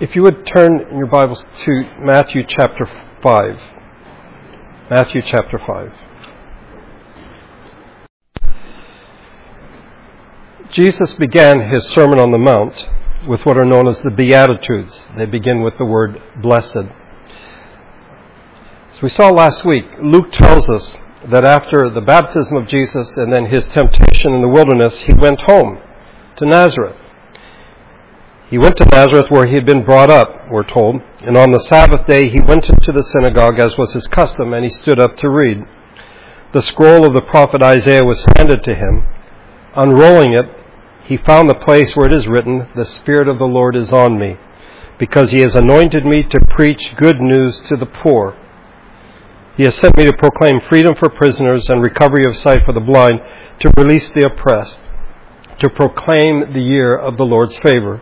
If 0.00 0.14
you 0.14 0.22
would 0.22 0.46
turn 0.46 0.80
in 0.92 0.96
your 0.96 1.08
Bibles 1.08 1.44
to 1.64 1.84
Matthew 1.98 2.44
chapter 2.46 2.88
5. 3.20 3.56
Matthew 4.90 5.22
chapter 5.28 5.58
5. 5.66 5.92
Jesus 10.70 11.14
began 11.14 11.68
his 11.68 11.82
Sermon 11.96 12.20
on 12.20 12.30
the 12.30 12.38
Mount 12.38 12.88
with 13.26 13.44
what 13.44 13.58
are 13.58 13.64
known 13.64 13.88
as 13.88 13.98
the 14.02 14.12
Beatitudes. 14.12 15.02
They 15.16 15.26
begin 15.26 15.62
with 15.62 15.76
the 15.78 15.84
word 15.84 16.22
blessed. 16.40 16.76
As 18.94 19.02
we 19.02 19.08
saw 19.08 19.30
last 19.30 19.64
week, 19.66 19.86
Luke 20.00 20.30
tells 20.30 20.70
us 20.70 20.96
that 21.26 21.44
after 21.44 21.90
the 21.90 22.02
baptism 22.02 22.56
of 22.56 22.68
Jesus 22.68 23.16
and 23.16 23.32
then 23.32 23.46
his 23.46 23.66
temptation 23.66 24.32
in 24.32 24.42
the 24.42 24.48
wilderness, 24.48 24.96
he 24.98 25.12
went 25.14 25.40
home 25.40 25.80
to 26.36 26.46
Nazareth. 26.46 26.94
He 28.50 28.56
went 28.56 28.76
to 28.76 28.86
Nazareth 28.86 29.26
where 29.28 29.46
he 29.46 29.54
had 29.54 29.66
been 29.66 29.84
brought 29.84 30.10
up, 30.10 30.50
we're 30.50 30.64
told, 30.64 31.02
and 31.20 31.36
on 31.36 31.52
the 31.52 31.60
Sabbath 31.60 32.06
day 32.06 32.30
he 32.30 32.40
went 32.40 32.66
into 32.66 32.92
the 32.92 33.02
synagogue 33.02 33.58
as 33.58 33.76
was 33.76 33.92
his 33.92 34.06
custom, 34.06 34.54
and 34.54 34.64
he 34.64 34.70
stood 34.70 34.98
up 34.98 35.16
to 35.18 35.28
read. 35.28 35.64
The 36.54 36.62
scroll 36.62 37.04
of 37.04 37.12
the 37.12 37.20
prophet 37.20 37.62
Isaiah 37.62 38.04
was 38.04 38.24
handed 38.36 38.64
to 38.64 38.74
him. 38.74 39.04
Unrolling 39.74 40.32
it, 40.32 40.46
he 41.04 41.18
found 41.18 41.48
the 41.48 41.54
place 41.54 41.92
where 41.94 42.06
it 42.06 42.12
is 42.14 42.26
written, 42.26 42.68
The 42.74 42.86
Spirit 42.86 43.28
of 43.28 43.38
the 43.38 43.44
Lord 43.44 43.76
is 43.76 43.92
on 43.92 44.18
me, 44.18 44.38
because 44.98 45.30
he 45.30 45.42
has 45.42 45.54
anointed 45.54 46.06
me 46.06 46.22
to 46.22 46.40
preach 46.48 46.96
good 46.96 47.20
news 47.20 47.60
to 47.68 47.76
the 47.76 47.84
poor. 47.86 48.34
He 49.58 49.64
has 49.64 49.74
sent 49.74 49.98
me 49.98 50.06
to 50.06 50.16
proclaim 50.16 50.62
freedom 50.70 50.94
for 50.94 51.10
prisoners 51.10 51.68
and 51.68 51.82
recovery 51.82 52.24
of 52.24 52.36
sight 52.36 52.64
for 52.64 52.72
the 52.72 52.80
blind, 52.80 53.20
to 53.60 53.72
release 53.76 54.08
the 54.08 54.26
oppressed, 54.26 54.78
to 55.58 55.68
proclaim 55.68 56.54
the 56.54 56.62
year 56.62 56.96
of 56.96 57.18
the 57.18 57.24
Lord's 57.26 57.58
favor. 57.58 58.00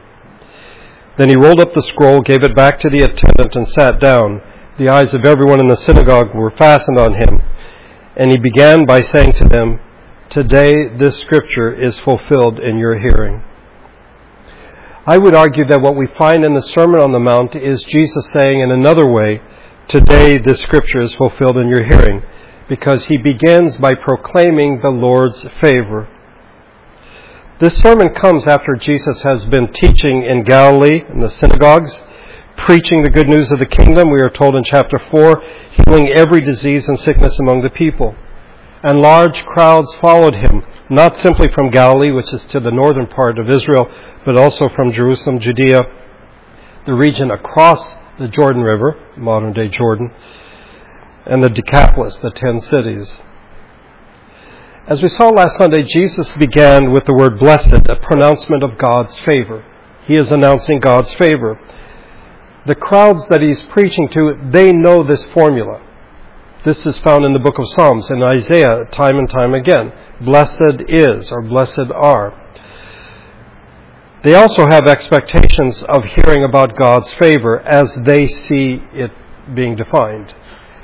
Then 1.18 1.30
he 1.30 1.36
rolled 1.36 1.60
up 1.60 1.72
the 1.74 1.80
scroll, 1.80 2.20
gave 2.20 2.42
it 2.42 2.54
back 2.54 2.78
to 2.80 2.90
the 2.90 3.04
attendant, 3.04 3.56
and 3.56 3.68
sat 3.68 4.00
down. 4.00 4.42
The 4.78 4.90
eyes 4.90 5.14
of 5.14 5.24
everyone 5.24 5.60
in 5.60 5.68
the 5.68 5.76
synagogue 5.76 6.34
were 6.34 6.50
fastened 6.50 6.98
on 6.98 7.14
him. 7.14 7.40
And 8.16 8.30
he 8.30 8.36
began 8.36 8.84
by 8.84 9.00
saying 9.00 9.32
to 9.34 9.44
them, 9.44 9.80
Today 10.28 10.88
this 10.88 11.18
scripture 11.18 11.72
is 11.72 11.98
fulfilled 12.00 12.58
in 12.58 12.78
your 12.78 12.98
hearing. 12.98 13.42
I 15.06 15.18
would 15.18 15.34
argue 15.34 15.64
that 15.68 15.80
what 15.80 15.96
we 15.96 16.08
find 16.18 16.44
in 16.44 16.54
the 16.54 16.60
Sermon 16.76 17.00
on 17.00 17.12
the 17.12 17.20
Mount 17.20 17.54
is 17.54 17.84
Jesus 17.84 18.28
saying 18.30 18.60
in 18.60 18.70
another 18.70 19.06
way, 19.06 19.40
Today 19.88 20.36
this 20.36 20.60
scripture 20.60 21.00
is 21.00 21.14
fulfilled 21.14 21.56
in 21.56 21.68
your 21.68 21.84
hearing, 21.84 22.22
because 22.68 23.04
he 23.04 23.16
begins 23.16 23.76
by 23.76 23.94
proclaiming 23.94 24.80
the 24.80 24.90
Lord's 24.90 25.46
favor. 25.60 26.08
This 27.58 27.78
sermon 27.78 28.10
comes 28.10 28.46
after 28.46 28.74
Jesus 28.74 29.22
has 29.22 29.46
been 29.46 29.72
teaching 29.72 30.26
in 30.26 30.44
Galilee, 30.44 31.00
in 31.10 31.20
the 31.20 31.30
synagogues, 31.30 31.90
preaching 32.58 33.02
the 33.02 33.08
good 33.08 33.28
news 33.28 33.50
of 33.50 33.58
the 33.58 33.64
kingdom, 33.64 34.10
we 34.10 34.20
are 34.20 34.28
told 34.28 34.56
in 34.56 34.62
chapter 34.62 35.00
4, 35.10 35.42
healing 35.70 36.12
every 36.14 36.42
disease 36.42 36.86
and 36.86 36.98
sickness 37.00 37.38
among 37.40 37.62
the 37.62 37.70
people. 37.70 38.14
And 38.82 39.00
large 39.00 39.42
crowds 39.46 39.90
followed 40.02 40.34
him, 40.34 40.64
not 40.90 41.16
simply 41.16 41.46
from 41.54 41.70
Galilee, 41.70 42.10
which 42.10 42.30
is 42.30 42.44
to 42.50 42.60
the 42.60 42.70
northern 42.70 43.06
part 43.06 43.38
of 43.38 43.48
Israel, 43.48 43.90
but 44.26 44.36
also 44.36 44.68
from 44.76 44.92
Jerusalem, 44.92 45.40
Judea, 45.40 45.80
the 46.84 46.92
region 46.92 47.30
across 47.30 47.80
the 48.18 48.28
Jordan 48.28 48.64
River, 48.64 49.00
modern 49.16 49.54
day 49.54 49.68
Jordan, 49.68 50.10
and 51.24 51.42
the 51.42 51.48
Decapolis, 51.48 52.18
the 52.18 52.32
ten 52.32 52.60
cities. 52.60 53.18
As 54.88 55.02
we 55.02 55.08
saw 55.08 55.30
last 55.30 55.56
Sunday, 55.56 55.82
Jesus 55.82 56.30
began 56.38 56.92
with 56.92 57.06
the 57.06 57.14
word 57.14 57.40
blessed, 57.40 57.72
a 57.72 57.96
pronouncement 57.96 58.62
of 58.62 58.78
God's 58.78 59.18
favor. 59.26 59.64
He 60.04 60.16
is 60.16 60.30
announcing 60.30 60.78
God's 60.78 61.12
favor. 61.14 61.58
The 62.66 62.76
crowds 62.76 63.26
that 63.26 63.42
he's 63.42 63.64
preaching 63.64 64.08
to, 64.10 64.38
they 64.52 64.72
know 64.72 65.02
this 65.02 65.24
formula. 65.30 65.82
This 66.64 66.86
is 66.86 66.96
found 66.98 67.24
in 67.24 67.32
the 67.32 67.40
book 67.40 67.58
of 67.58 67.68
Psalms 67.70 68.08
and 68.10 68.22
Isaiah 68.22 68.84
time 68.92 69.18
and 69.18 69.28
time 69.28 69.54
again. 69.54 69.92
Blessed 70.20 70.84
is, 70.86 71.32
or 71.32 71.42
blessed 71.42 71.90
are. 71.92 72.40
They 74.22 74.34
also 74.34 74.68
have 74.68 74.86
expectations 74.86 75.82
of 75.82 76.04
hearing 76.04 76.44
about 76.44 76.78
God's 76.78 77.12
favor 77.14 77.58
as 77.58 77.92
they 78.04 78.26
see 78.26 78.84
it 78.92 79.10
being 79.52 79.74
defined. 79.74 80.32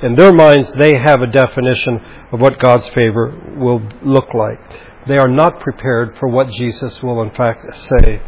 In 0.03 0.15
their 0.15 0.33
minds, 0.33 0.69
they 0.73 0.97
have 0.97 1.21
a 1.21 1.27
definition 1.27 1.97
of 2.33 2.41
what 2.41 2.59
God's 2.59 2.87
favor 2.89 3.33
will 3.55 3.81
look 4.03 4.33
like. 4.33 4.59
They 5.07 5.17
are 5.17 5.29
not 5.29 5.61
prepared 5.61 6.17
for 6.19 6.27
what 6.27 6.49
Jesus 6.49 7.01
will 7.01 7.21
in 7.21 7.31
fact 7.31 7.65
say. 7.77 8.21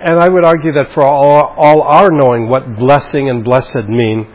And 0.00 0.20
I 0.20 0.28
would 0.28 0.44
argue 0.44 0.72
that 0.74 0.92
for 0.94 1.02
all, 1.02 1.54
all 1.56 1.82
our 1.82 2.10
knowing 2.10 2.48
what 2.48 2.76
blessing 2.76 3.28
and 3.28 3.42
blessed 3.42 3.88
mean, 3.88 4.32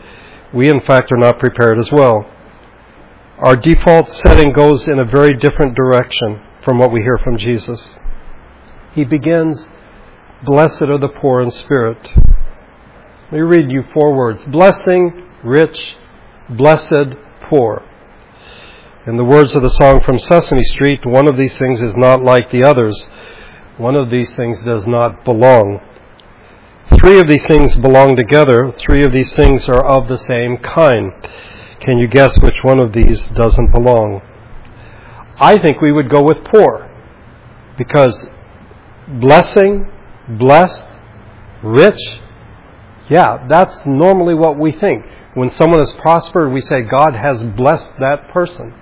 we 0.52 0.68
in 0.68 0.80
fact 0.82 1.10
are 1.10 1.16
not 1.16 1.38
prepared 1.38 1.78
as 1.78 1.90
well. 1.90 2.30
Our 3.38 3.56
default 3.56 4.12
setting 4.12 4.52
goes 4.52 4.86
in 4.88 4.98
a 4.98 5.04
very 5.06 5.36
different 5.38 5.74
direction 5.74 6.42
from 6.64 6.78
what 6.78 6.92
we 6.92 7.00
hear 7.00 7.18
from 7.24 7.38
Jesus. 7.38 7.94
He 8.92 9.04
begins, 9.04 9.66
Blessed 10.44 10.82
are 10.82 10.98
the 10.98 11.08
poor 11.08 11.40
in 11.40 11.50
spirit. 11.50 11.98
Let 13.24 13.32
me 13.32 13.38
read 13.40 13.70
you 13.70 13.84
four 13.94 14.14
words 14.14 14.44
blessing, 14.44 15.30
rich, 15.44 15.96
blessed, 16.48 17.16
poor. 17.48 17.82
In 19.06 19.16
the 19.16 19.24
words 19.24 19.54
of 19.54 19.62
the 19.62 19.70
song 19.70 20.00
from 20.04 20.20
Sesame 20.20 20.62
Street, 20.62 21.04
one 21.04 21.28
of 21.28 21.36
these 21.36 21.56
things 21.58 21.82
is 21.82 21.96
not 21.96 22.22
like 22.22 22.50
the 22.50 22.62
others. 22.62 22.94
One 23.76 23.96
of 23.96 24.10
these 24.10 24.32
things 24.34 24.62
does 24.62 24.86
not 24.86 25.24
belong. 25.24 25.80
Three 26.98 27.18
of 27.18 27.26
these 27.26 27.44
things 27.46 27.74
belong 27.76 28.16
together. 28.16 28.72
Three 28.78 29.02
of 29.02 29.12
these 29.12 29.32
things 29.32 29.68
are 29.68 29.84
of 29.84 30.08
the 30.08 30.18
same 30.18 30.58
kind. 30.58 31.12
Can 31.80 31.98
you 31.98 32.06
guess 32.06 32.38
which 32.38 32.54
one 32.62 32.78
of 32.78 32.92
these 32.92 33.26
doesn't 33.34 33.72
belong? 33.72 34.20
I 35.40 35.58
think 35.58 35.80
we 35.80 35.90
would 35.90 36.08
go 36.08 36.22
with 36.22 36.36
poor. 36.52 36.88
Because 37.76 38.28
blessing, 39.08 39.90
blessed, 40.28 40.86
rich, 41.64 41.98
yeah, 43.10 43.46
that's 43.48 43.82
normally 43.84 44.34
what 44.34 44.58
we 44.58 44.70
think. 44.70 45.04
When 45.34 45.50
someone 45.50 45.80
has 45.80 45.92
prospered, 45.92 46.52
we 46.52 46.60
say 46.60 46.82
God 46.82 47.14
has 47.14 47.42
blessed 47.42 47.92
that 47.98 48.30
person. 48.32 48.74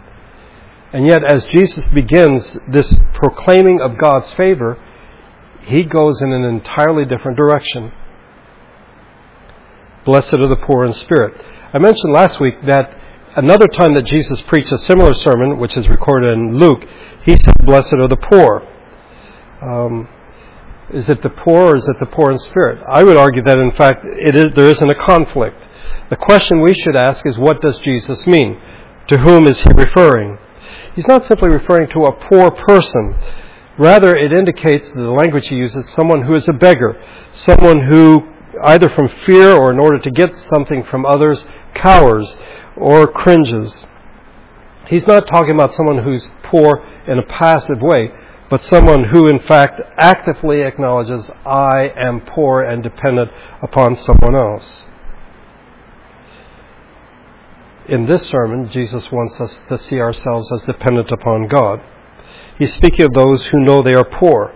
And 0.93 1.07
yet, 1.07 1.21
as 1.23 1.47
Jesus 1.55 1.87
begins 1.89 2.59
this 2.69 2.93
proclaiming 3.15 3.81
of 3.81 3.97
God's 3.99 4.33
favor, 4.35 4.77
he 5.63 5.85
goes 5.85 6.21
in 6.21 6.33
an 6.33 6.43
entirely 6.43 7.05
different 7.05 7.37
direction. 7.37 7.93
Blessed 10.05 10.35
are 10.35 10.49
the 10.49 10.65
poor 10.67 10.85
in 10.85 10.95
spirit. 10.95 11.41
I 11.73 11.79
mentioned 11.79 12.13
last 12.13 12.41
week 12.41 12.55
that 12.67 12.99
another 13.37 13.69
time 13.69 13.95
that 13.95 14.07
Jesus 14.07 14.41
preached 14.43 14.73
a 14.73 14.79
similar 14.79 15.15
sermon, 15.15 15.59
which 15.59 15.77
is 15.77 15.89
recorded 15.89 16.33
in 16.33 16.59
Luke, 16.59 16.83
he 17.25 17.33
said, 17.33 17.55
Blessed 17.65 17.95
are 17.95 18.09
the 18.09 18.17
poor. 18.29 18.67
Um, 19.63 20.09
is 20.93 21.09
it 21.09 21.23
the 21.23 21.31
poor 21.31 21.73
or 21.73 21.77
is 21.77 21.87
it 21.87 22.01
the 22.01 22.07
poor 22.07 22.33
in 22.33 22.39
spirit? 22.39 22.83
I 22.89 23.05
would 23.05 23.17
argue 23.17 23.45
that 23.45 23.59
in 23.59 23.71
fact 23.77 24.03
there 24.03 24.71
isn't 24.71 24.91
a 24.91 24.95
conflict. 24.95 25.60
The 26.11 26.17
question 26.17 26.61
we 26.61 26.75
should 26.75 26.97
ask 26.97 27.25
is 27.27 27.39
what 27.39 27.61
does 27.61 27.79
Jesus 27.79 28.27
mean? 28.27 28.61
To 29.09 29.19
whom 29.19 29.47
is 29.47 29.61
he 29.61 29.71
referring? 29.73 30.39
He's 30.95 31.07
not 31.07 31.25
simply 31.25 31.51
referring 31.51 31.89
to 31.91 32.05
a 32.05 32.13
poor 32.29 32.51
person. 32.51 33.15
Rather, 33.79 34.15
it 34.15 34.33
indicates 34.33 34.91
the 34.93 35.01
language 35.03 35.49
he 35.49 35.57
uses 35.57 35.89
someone 35.91 36.23
who 36.23 36.35
is 36.35 36.49
a 36.49 36.53
beggar, 36.53 37.01
someone 37.33 37.89
who, 37.91 38.29
either 38.63 38.89
from 38.91 39.09
fear 39.27 39.53
or 39.53 39.73
in 39.73 39.79
order 39.79 39.99
to 39.99 40.11
get 40.11 40.37
something 40.37 40.85
from 40.85 41.07
others, 41.07 41.45
cowers 41.75 42.37
or 42.77 43.07
cringes. 43.07 43.87
He's 44.87 45.07
not 45.07 45.27
talking 45.29 45.55
about 45.55 45.73
someone 45.75 46.03
who's 46.03 46.29
poor 46.43 46.85
in 47.07 47.19
a 47.19 47.23
passive 47.23 47.81
way, 47.81 48.11
but 48.51 48.63
someone 48.65 49.05
who, 49.05 49.29
in 49.29 49.39
fact, 49.47 49.81
actively 49.97 50.63
acknowledges, 50.63 51.31
I 51.47 51.93
am 51.97 52.21
poor 52.21 52.63
and 52.63 52.83
dependent 52.83 53.31
upon 53.63 53.97
someone 53.97 54.35
else. 54.35 54.85
In 57.91 58.07
this 58.07 58.23
sermon, 58.29 58.71
Jesus 58.71 59.05
wants 59.11 59.41
us 59.41 59.59
to 59.69 59.77
see 59.77 59.99
ourselves 59.99 60.53
as 60.53 60.63
dependent 60.63 61.11
upon 61.11 61.49
God. 61.49 61.81
He's 62.57 62.73
speaking 62.73 63.05
of 63.05 63.13
those 63.13 63.45
who 63.47 63.65
know 63.65 63.83
they 63.83 63.95
are 63.95 64.09
poor. 64.21 64.55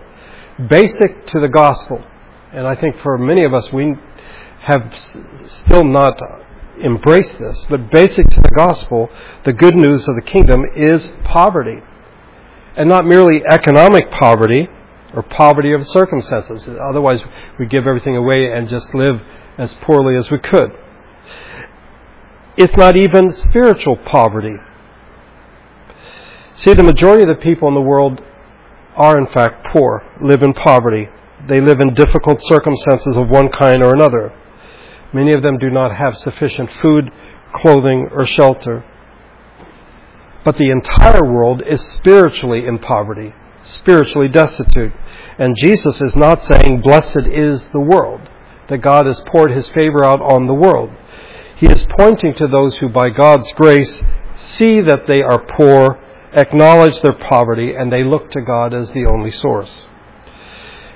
Basic 0.69 1.25
to 1.27 1.41
the 1.41 1.49
gospel, 1.49 2.01
and 2.53 2.65
I 2.65 2.75
think 2.75 2.97
for 3.01 3.17
many 3.17 3.43
of 3.43 3.53
us, 3.53 3.69
we 3.73 3.93
have 4.61 4.89
still 5.47 5.83
not 5.83 6.17
embraced 6.81 7.37
this, 7.37 7.65
but 7.69 7.91
basic 7.91 8.25
to 8.25 8.39
the 8.41 8.51
gospel, 8.55 9.09
the 9.43 9.51
good 9.51 9.75
news 9.75 10.07
of 10.07 10.15
the 10.15 10.21
kingdom 10.21 10.63
is 10.73 11.11
poverty. 11.25 11.81
And 12.77 12.87
not 12.87 13.05
merely 13.05 13.41
economic 13.49 14.11
poverty 14.11 14.69
or 15.13 15.23
poverty 15.23 15.73
of 15.73 15.85
circumstances. 15.89 16.65
Otherwise, 16.89 17.21
we 17.59 17.65
give 17.65 17.85
everything 17.85 18.15
away 18.15 18.53
and 18.53 18.69
just 18.69 18.95
live 18.95 19.19
as 19.57 19.73
poorly 19.81 20.15
as 20.15 20.31
we 20.31 20.39
could. 20.39 20.71
It's 22.57 22.75
not 22.77 22.97
even 22.97 23.33
spiritual 23.33 23.97
poverty. 23.97 24.55
See, 26.55 26.73
the 26.73 26.83
majority 26.83 27.23
of 27.23 27.37
the 27.37 27.43
people 27.43 27.67
in 27.67 27.73
the 27.73 27.81
world 27.81 28.21
are 28.95 29.17
in 29.17 29.27
fact 29.27 29.67
poor, 29.73 30.03
live 30.21 30.41
in 30.41 30.53
poverty. 30.53 31.09
They 31.49 31.59
live 31.59 31.81
in 31.81 31.93
difficult 31.93 32.39
circumstances 32.43 33.17
of 33.17 33.29
one 33.29 33.49
kind 33.49 33.83
or 33.83 33.93
another. 33.93 34.33
Many 35.13 35.33
of 35.33 35.43
them 35.43 35.57
do 35.57 35.69
not 35.69 35.95
have 35.95 36.17
sufficient 36.17 36.71
food, 36.81 37.11
clothing, 37.53 38.07
or 38.11 38.25
shelter. 38.25 38.85
But 40.45 40.57
the 40.57 40.71
entire 40.71 41.25
world 41.25 41.61
is 41.67 41.81
spiritually 41.81 42.65
in 42.65 42.79
poverty, 42.79 43.33
spiritually 43.63 44.29
destitute. 44.29 44.93
And 45.37 45.57
Jesus 45.61 46.01
is 46.01 46.15
not 46.15 46.41
saying, 46.43 46.81
Blessed 46.81 47.27
is 47.31 47.65
the 47.73 47.79
world, 47.79 48.29
that 48.69 48.77
God 48.77 49.07
has 49.07 49.21
poured 49.27 49.51
his 49.51 49.67
favor 49.67 50.05
out 50.05 50.21
on 50.21 50.47
the 50.47 50.53
world. 50.53 50.91
He 51.57 51.67
is 51.67 51.85
pointing 51.97 52.33
to 52.35 52.47
those 52.47 52.77
who, 52.77 52.89
by 52.89 53.09
God's 53.09 53.51
grace, 53.53 54.03
see 54.35 54.81
that 54.81 55.07
they 55.07 55.21
are 55.21 55.45
poor, 55.57 55.99
acknowledge 56.33 56.99
their 57.01 57.13
poverty, 57.13 57.73
and 57.73 57.91
they 57.91 58.03
look 58.03 58.29
to 58.31 58.41
God 58.41 58.73
as 58.73 58.91
the 58.91 59.05
only 59.05 59.31
source. 59.31 59.85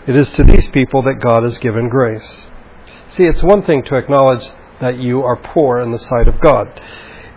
It 0.06 0.16
is 0.16 0.30
to 0.32 0.44
these 0.44 0.68
people 0.70 1.02
that 1.04 1.22
God 1.22 1.44
has 1.44 1.58
given 1.60 1.88
grace. 1.88 2.48
See, 3.16 3.24
it's 3.24 3.44
one 3.44 3.64
thing 3.64 3.84
to 3.84 3.96
acknowledge 3.96 4.48
that 4.82 4.98
you 4.98 5.22
are 5.24 5.36
poor 5.36 5.80
in 5.80 5.92
the 5.92 6.00
sight 6.00 6.28
of 6.28 6.40
God. 6.42 6.68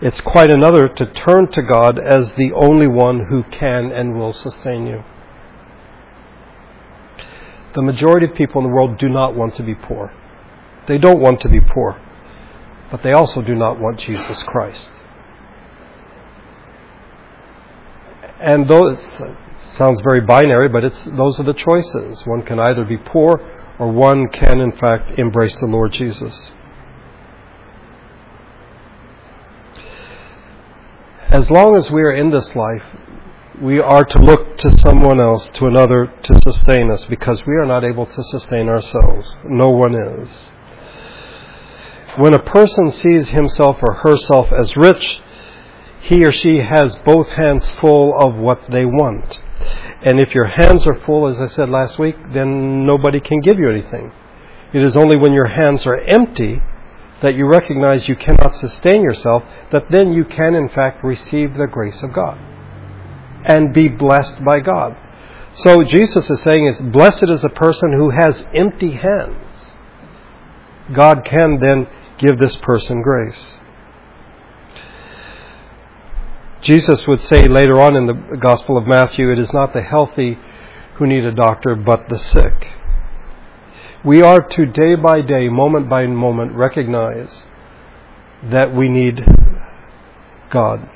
It's 0.01 0.19
quite 0.21 0.49
another 0.49 0.89
to 0.89 1.05
turn 1.13 1.47
to 1.51 1.61
God 1.61 1.97
as 1.99 2.33
the 2.33 2.51
only 2.53 2.87
one 2.87 3.27
who 3.29 3.43
can 3.43 3.91
and 3.91 4.17
will 4.17 4.33
sustain 4.33 4.85
you. 4.85 5.03
The 7.73 7.81
majority 7.81 8.27
of 8.27 8.35
people 8.35 8.61
in 8.61 8.67
the 8.67 8.73
world 8.73 8.97
do 8.97 9.07
not 9.07 9.35
want 9.35 9.55
to 9.55 9.63
be 9.63 9.75
poor. 9.75 10.13
They 10.87 10.97
don't 10.97 11.21
want 11.21 11.39
to 11.41 11.49
be 11.49 11.61
poor, 11.61 11.99
but 12.93 13.01
they 13.01 13.11
also 13.11 13.41
do 13.41 13.55
not 13.55 13.79
want 13.79 13.97
Jesus 13.97 14.43
Christ. 14.43 14.91
And 18.39 18.69
it 18.69 18.99
sounds 19.69 19.99
very 20.01 20.21
binary, 20.21 20.69
but 20.69 20.83
it's, 20.83 21.03
those 21.05 21.39
are 21.39 21.43
the 21.43 21.55
choices. 21.55 22.23
One 22.27 22.43
can 22.43 22.59
either 22.59 22.85
be 22.85 22.97
poor 22.97 23.41
or 23.79 23.91
one 23.91 24.27
can, 24.27 24.59
in 24.59 24.73
fact, 24.73 25.17
embrace 25.17 25.55
the 25.55 25.65
Lord 25.65 25.91
Jesus. 25.91 26.51
As 31.29 31.49
long 31.49 31.75
as 31.75 31.89
we 31.89 32.03
are 32.03 32.13
in 32.13 32.29
this 32.29 32.55
life, 32.55 32.85
we 33.59 33.79
are 33.79 34.03
to 34.03 34.19
look 34.19 34.55
to 34.59 34.77
someone 34.77 35.19
else, 35.19 35.49
to 35.55 35.65
another, 35.65 36.13
to 36.21 36.39
sustain 36.43 36.91
us 36.91 37.05
because 37.05 37.41
we 37.47 37.55
are 37.55 37.65
not 37.65 37.83
able 37.83 38.05
to 38.05 38.23
sustain 38.25 38.69
ourselves. 38.69 39.35
No 39.45 39.71
one 39.71 39.95
is. 39.95 40.52
When 42.17 42.33
a 42.33 42.43
person 42.43 42.91
sees 42.91 43.29
himself 43.29 43.77
or 43.81 43.95
herself 43.95 44.49
as 44.51 44.75
rich, 44.75 45.17
he 46.01 46.23
or 46.23 46.31
she 46.31 46.57
has 46.57 46.95
both 47.05 47.27
hands 47.29 47.67
full 47.81 48.13
of 48.19 48.35
what 48.35 48.59
they 48.69 48.85
want. 48.85 49.39
And 50.05 50.19
if 50.19 50.35
your 50.35 50.45
hands 50.45 50.85
are 50.85 50.99
full, 51.05 51.27
as 51.27 51.39
I 51.39 51.47
said 51.47 51.69
last 51.69 51.97
week, 51.97 52.15
then 52.33 52.85
nobody 52.85 53.19
can 53.19 53.39
give 53.39 53.57
you 53.57 53.69
anything. 53.69 54.11
It 54.73 54.83
is 54.83 54.97
only 54.97 55.17
when 55.17 55.33
your 55.33 55.47
hands 55.47 55.85
are 55.85 55.97
empty 55.97 56.61
that 57.21 57.35
you 57.35 57.47
recognize 57.47 58.07
you 58.07 58.17
cannot 58.17 58.55
sustain 58.57 59.01
yourself 59.01 59.43
that 59.71 59.89
then 59.89 60.11
you 60.11 60.25
can 60.25 60.55
in 60.55 60.67
fact 60.67 61.03
receive 61.03 61.53
the 61.53 61.67
grace 61.67 62.03
of 62.03 62.13
God 62.13 62.37
and 63.45 63.73
be 63.73 63.87
blessed 63.87 64.43
by 64.43 64.59
God. 64.59 64.97
So 65.55 65.83
Jesus 65.83 66.29
is 66.29 66.41
saying 66.41 66.67
is 66.67 66.81
blessed 66.81 67.29
is 67.29 67.43
a 67.43 67.49
person 67.49 67.93
who 67.93 68.09
has 68.09 68.45
empty 68.53 68.91
hands. 68.91 69.75
God 70.93 71.23
can 71.23 71.59
then 71.61 71.87
give 72.17 72.37
this 72.37 72.55
person 72.57 73.01
grace. 73.01 73.53
Jesus 76.61 77.05
would 77.07 77.19
say 77.19 77.47
later 77.47 77.79
on 77.81 77.95
in 77.95 78.07
the 78.07 78.37
Gospel 78.37 78.77
of 78.77 78.87
Matthew, 78.87 79.31
it 79.31 79.37
is 79.37 79.51
not 79.51 79.73
the 79.73 79.81
healthy 79.81 80.37
who 80.95 81.05
need 81.05 81.25
a 81.25 81.33
doctor, 81.33 81.75
but 81.75 82.07
the 82.07 82.17
sick. 82.17 82.67
We 84.05 84.21
are 84.21 84.41
to 84.41 84.65
day 84.65 84.95
by 84.95 85.21
day, 85.21 85.49
moment 85.49 85.89
by 85.89 86.07
moment, 86.07 86.53
recognize 86.53 87.45
that 88.43 88.73
we 88.73 88.89
need 88.89 89.25
God. 90.51 90.89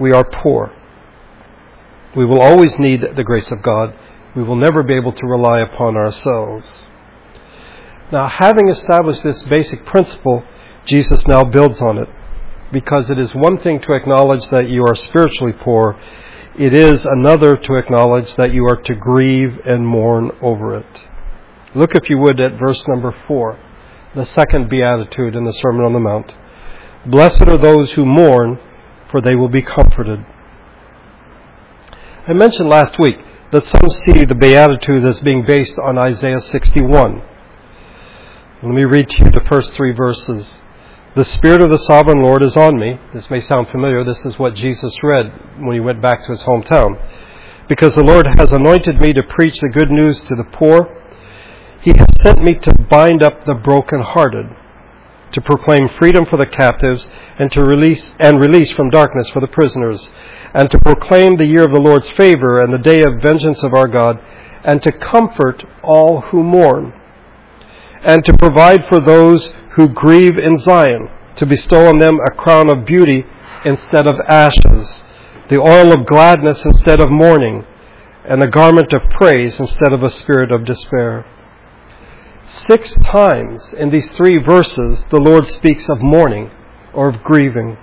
We 0.00 0.12
are 0.12 0.24
poor. 0.42 0.72
We 2.16 2.24
will 2.24 2.40
always 2.40 2.78
need 2.78 3.00
the 3.16 3.24
grace 3.24 3.50
of 3.50 3.62
God. 3.62 3.94
We 4.34 4.42
will 4.42 4.56
never 4.56 4.82
be 4.82 4.94
able 4.94 5.12
to 5.12 5.26
rely 5.26 5.60
upon 5.60 5.96
ourselves. 5.96 6.87
Now, 8.10 8.28
having 8.28 8.68
established 8.68 9.22
this 9.22 9.42
basic 9.44 9.84
principle, 9.84 10.42
Jesus 10.86 11.26
now 11.26 11.44
builds 11.44 11.80
on 11.82 11.98
it 11.98 12.08
because 12.72 13.10
it 13.10 13.18
is 13.18 13.34
one 13.34 13.58
thing 13.58 13.80
to 13.80 13.94
acknowledge 13.94 14.46
that 14.50 14.68
you 14.68 14.84
are 14.86 14.94
spiritually 14.94 15.52
poor, 15.62 15.98
it 16.58 16.74
is 16.74 17.02
another 17.04 17.56
to 17.56 17.74
acknowledge 17.76 18.34
that 18.36 18.52
you 18.52 18.66
are 18.66 18.80
to 18.82 18.94
grieve 18.94 19.58
and 19.64 19.86
mourn 19.86 20.30
over 20.42 20.74
it. 20.74 21.00
Look, 21.74 21.90
if 21.94 22.08
you 22.08 22.18
would, 22.18 22.40
at 22.40 22.58
verse 22.58 22.82
number 22.88 23.14
4, 23.26 23.58
the 24.14 24.24
second 24.24 24.68
beatitude 24.68 25.36
in 25.36 25.44
the 25.44 25.52
Sermon 25.52 25.84
on 25.84 25.92
the 25.92 26.00
Mount. 26.00 26.32
Blessed 27.06 27.42
are 27.42 27.58
those 27.58 27.92
who 27.92 28.04
mourn, 28.04 28.58
for 29.10 29.20
they 29.20 29.36
will 29.36 29.48
be 29.48 29.62
comforted. 29.62 30.24
I 32.26 32.32
mentioned 32.32 32.68
last 32.68 32.98
week 32.98 33.16
that 33.52 33.64
some 33.64 33.88
see 34.04 34.24
the 34.24 34.34
beatitude 34.34 35.06
as 35.06 35.20
being 35.20 35.44
based 35.46 35.78
on 35.78 35.96
Isaiah 35.96 36.40
61. 36.40 37.22
Let 38.60 38.74
me 38.74 38.82
read 38.82 39.08
to 39.08 39.24
you 39.24 39.30
the 39.30 39.46
first 39.48 39.72
three 39.74 39.92
verses. 39.92 40.44
The 41.14 41.24
Spirit 41.24 41.62
of 41.62 41.70
the 41.70 41.78
Sovereign 41.78 42.20
Lord 42.20 42.44
is 42.44 42.56
on 42.56 42.76
me. 42.76 42.98
This 43.14 43.30
may 43.30 43.38
sound 43.38 43.68
familiar. 43.68 44.02
This 44.02 44.26
is 44.26 44.36
what 44.36 44.56
Jesus 44.56 44.92
read 45.00 45.32
when 45.60 45.74
he 45.74 45.80
went 45.80 46.02
back 46.02 46.24
to 46.24 46.32
his 46.32 46.42
hometown. 46.42 47.00
Because 47.68 47.94
the 47.94 48.02
Lord 48.02 48.26
has 48.36 48.52
anointed 48.52 49.00
me 49.00 49.12
to 49.12 49.22
preach 49.22 49.60
the 49.60 49.68
good 49.68 49.92
news 49.92 50.18
to 50.22 50.34
the 50.34 50.48
poor. 50.52 50.88
He 51.82 51.92
has 51.96 52.06
sent 52.20 52.42
me 52.42 52.54
to 52.54 52.74
bind 52.90 53.22
up 53.22 53.44
the 53.44 53.54
brokenhearted, 53.54 54.46
to 55.34 55.40
proclaim 55.40 55.88
freedom 55.96 56.26
for 56.26 56.36
the 56.36 56.50
captives, 56.50 57.08
and 57.38 57.52
to 57.52 57.62
release 57.62 58.10
and 58.18 58.40
release 58.40 58.72
from 58.72 58.90
darkness 58.90 59.28
for 59.28 59.38
the 59.38 59.46
prisoners, 59.46 60.08
and 60.52 60.68
to 60.68 60.80
proclaim 60.80 61.36
the 61.36 61.46
year 61.46 61.62
of 61.62 61.72
the 61.72 61.80
Lord's 61.80 62.10
favor 62.10 62.60
and 62.60 62.72
the 62.72 62.78
day 62.78 63.02
of 63.02 63.22
vengeance 63.22 63.62
of 63.62 63.72
our 63.72 63.86
God, 63.86 64.18
and 64.64 64.82
to 64.82 64.90
comfort 64.90 65.64
all 65.84 66.22
who 66.22 66.42
mourn, 66.42 66.92
and 68.04 68.24
to 68.24 68.36
provide 68.38 68.80
for 68.88 69.00
those 69.00 69.48
who 69.76 69.88
grieve 69.88 70.38
in 70.38 70.58
Zion, 70.58 71.08
to 71.36 71.46
bestow 71.46 71.86
on 71.86 71.98
them 71.98 72.18
a 72.26 72.30
crown 72.30 72.70
of 72.70 72.84
beauty 72.84 73.24
instead 73.64 74.06
of 74.06 74.20
ashes, 74.20 75.02
the 75.48 75.60
oil 75.60 75.92
of 75.92 76.06
gladness 76.06 76.64
instead 76.64 77.00
of 77.00 77.10
mourning, 77.10 77.64
and 78.24 78.42
a 78.42 78.48
garment 78.48 78.92
of 78.92 79.00
praise 79.18 79.58
instead 79.58 79.92
of 79.92 80.02
a 80.02 80.10
spirit 80.10 80.52
of 80.52 80.64
despair. 80.64 81.24
Six 82.46 82.94
times 83.04 83.74
in 83.74 83.90
these 83.90 84.10
three 84.12 84.38
verses, 84.38 85.04
the 85.10 85.20
Lord 85.20 85.46
speaks 85.48 85.88
of 85.88 86.00
mourning 86.00 86.50
or 86.94 87.08
of 87.08 87.22
grieving. 87.22 87.76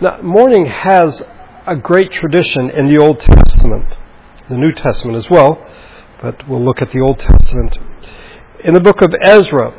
Now, 0.00 0.20
mourning 0.22 0.66
has 0.66 1.22
a 1.66 1.76
great 1.76 2.10
tradition 2.10 2.70
in 2.70 2.88
the 2.88 3.02
Old 3.02 3.20
Testament, 3.20 3.86
the 4.48 4.56
New 4.56 4.72
Testament 4.72 5.18
as 5.18 5.30
well, 5.30 5.64
but 6.20 6.48
we'll 6.48 6.64
look 6.64 6.82
at 6.82 6.90
the 6.92 7.00
Old 7.00 7.18
Testament. 7.18 7.76
In 8.62 8.74
the 8.74 8.80
book 8.80 9.00
of 9.00 9.08
Ezra, 9.22 9.72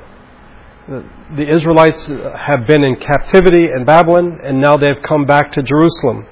the 1.37 1.47
Israelites 1.47 2.09
uh, 2.09 2.35
have 2.35 2.65
been 2.65 2.83
in 2.83 2.95
captivity 2.95 3.67
in 3.75 3.85
Babylon 3.85 4.39
and 4.43 4.59
now 4.59 4.75
they've 4.75 5.01
come 5.03 5.25
back 5.25 5.51
to 5.51 5.61
Jerusalem. 5.61 6.25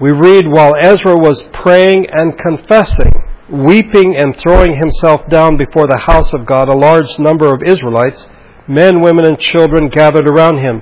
We 0.00 0.12
read 0.12 0.48
while 0.48 0.74
Ezra 0.82 1.14
was 1.14 1.44
praying 1.52 2.06
and 2.10 2.38
confessing, 2.38 3.12
weeping 3.50 4.16
and 4.16 4.34
throwing 4.40 4.76
himself 4.80 5.28
down 5.28 5.58
before 5.58 5.86
the 5.86 6.02
house 6.06 6.32
of 6.32 6.46
God, 6.46 6.68
a 6.68 6.76
large 6.76 7.18
number 7.18 7.52
of 7.52 7.62
Israelites, 7.62 8.26
men, 8.66 9.02
women, 9.02 9.26
and 9.26 9.38
children 9.38 9.90
gathered 9.90 10.26
around 10.26 10.58
him. 10.58 10.80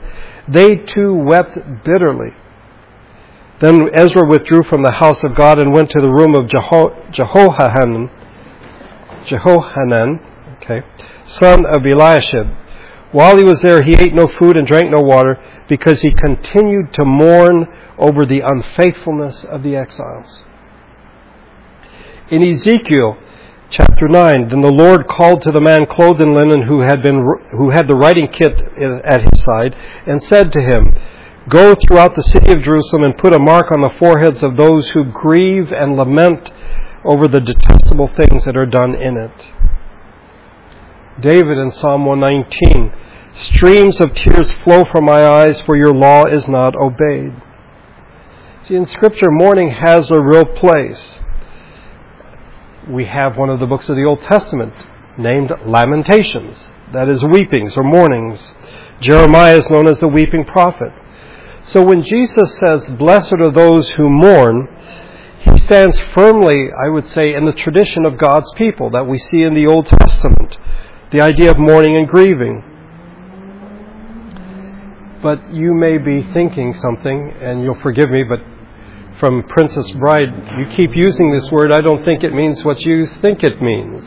They 0.49 0.77
too 0.77 1.15
wept 1.15 1.59
bitterly. 1.85 2.31
Then 3.61 3.91
Ezra 3.93 4.25
withdrew 4.27 4.63
from 4.71 4.85
the 4.85 4.93
house 4.93 5.25
of 5.25 5.35
God 5.35 5.59
and 5.59 5.73
went 5.73 5.91
to 5.91 6.01
the 6.01 6.09
room 6.09 6.37
of 6.37 6.47
Jeho- 6.47 7.13
Jehohanan, 7.13 8.09
Jehohanan, 9.27 10.30
okay, 10.63 10.87
son 11.27 11.65
of 11.67 11.85
Eliashib. 11.85 12.47
While 13.13 13.39
he 13.39 13.45
was 13.45 13.61
there, 13.61 13.83
he 13.83 13.95
ate 13.95 14.15
no 14.15 14.29
food 14.39 14.57
and 14.57 14.67
drank 14.67 14.91
no 14.91 15.01
water 15.01 15.39
because 15.69 16.01
he 16.01 16.13
continued 16.13 16.93
to 16.95 17.05
mourn 17.05 17.67
over 17.99 18.25
the 18.25 18.41
unfaithfulness 18.41 19.45
of 19.45 19.63
the 19.63 19.77
exiles. 19.77 20.45
In 22.31 22.45
Ezekiel 22.45 23.19
chapter 23.71 24.09
9, 24.09 24.49
then 24.49 24.61
the 24.61 24.71
Lord 24.71 25.09
called 25.09 25.43
to 25.43 25.51
the 25.51 25.61
man 25.61 25.87
clothed 25.87 26.23
in 26.23 26.35
linen 26.35 26.63
who 26.63 26.81
had, 26.81 27.03
been, 27.03 27.25
who 27.53 27.71
had 27.71 27.89
the 27.89 27.97
writing 27.97 28.29
kit 28.29 28.61
at 29.05 29.23
his 29.23 29.43
side 29.43 29.75
and 30.07 30.23
said 30.23 30.53
to 30.53 30.61
him, 30.61 30.95
Go 31.49 31.75
throughout 31.75 32.15
the 32.15 32.23
city 32.23 32.53
of 32.53 32.63
Jerusalem 32.63 33.03
and 33.05 33.19
put 33.19 33.35
a 33.35 33.39
mark 33.39 33.73
on 33.73 33.81
the 33.81 33.95
foreheads 33.99 34.43
of 34.43 34.57
those 34.57 34.89
who 34.91 35.05
grieve 35.05 35.73
and 35.73 35.97
lament 35.97 36.51
over 37.05 37.27
the 37.27 37.41
detestable 37.41 38.11
things 38.17 38.45
that 38.45 38.57
are 38.57 38.67
done 38.67 38.95
in 38.95 39.17
it. 39.17 39.47
David 41.21 41.59
in 41.59 41.71
Psalm 41.73 42.05
119 42.07 42.93
Streams 43.35 44.01
of 44.01 44.13
tears 44.15 44.51
flow 44.65 44.85
from 44.91 45.05
my 45.05 45.25
eyes, 45.25 45.61
for 45.63 45.77
your 45.77 45.95
law 45.95 46.25
is 46.27 46.47
not 46.49 46.75
obeyed. 46.77 47.33
See, 48.65 48.75
in 48.75 48.87
Scripture, 48.87 49.31
mourning 49.31 49.71
has 49.71 50.11
a 50.11 50.21
real 50.21 50.45
place. 50.45 51.13
we 52.89 53.05
have 53.05 53.37
one 53.37 53.51
of 53.51 53.61
the 53.61 53.67
books 53.67 53.89
of 53.89 53.97
the 53.97 54.05
Old 54.05 54.21
Testament 54.23 54.75
named 55.17 55.53
Lamentations. 55.65 56.57
That 56.93 57.09
is 57.09 57.23
weepings 57.23 57.77
or 57.77 57.85
mournings. 57.85 58.55
Jeremiah 59.01 59.59
is 59.59 59.71
known 59.71 59.87
as 59.87 60.01
the 60.01 60.09
weeping 60.09 60.45
prophet. 60.45 60.93
So 61.63 61.85
when 61.85 62.03
Jesus 62.03 62.59
says, 62.59 62.91
Blessed 62.99 63.35
are 63.35 63.53
those 63.53 63.89
who 63.91 64.11
mourn, 64.11 64.67
he 65.41 65.57
stands 65.59 65.99
firmly, 66.15 66.71
I 66.73 66.89
would 66.89 67.07
say, 67.07 67.33
in 67.35 67.47
the 67.47 67.53
tradition 67.53 68.05
of 68.05 68.19
God's 68.19 68.53
people 68.55 68.91
that 68.91 69.07
we 69.07 69.19
see 69.19 69.43
in 69.43 69.55
the 69.55 69.67
Old 69.67 69.87
Testament. 69.87 70.57
The 71.13 71.21
idea 71.21 71.51
of 71.51 71.59
mourning 71.59 71.97
and 71.97 72.07
grieving. 72.07 72.63
But 75.23 75.53
you 75.53 75.75
may 75.75 75.99
be 75.99 76.23
thinking 76.33 76.73
something, 76.75 77.33
and 77.43 77.63
you'll 77.63 77.81
forgive 77.81 78.11
me, 78.11 78.23
but 78.23 78.41
from 79.19 79.43
Princess 79.43 79.91
Bride, 79.91 80.29
you 80.59 80.67
keep 80.77 80.93
using 80.95 81.33
this 81.33 81.51
word. 81.51 81.73
I 81.73 81.81
don't 81.81 82.05
think 82.05 82.23
it 82.23 82.33
means 82.33 82.65
what 82.65 82.81
you 82.83 83.07
think 83.07 83.43
it 83.43 83.61
means. 83.61 84.05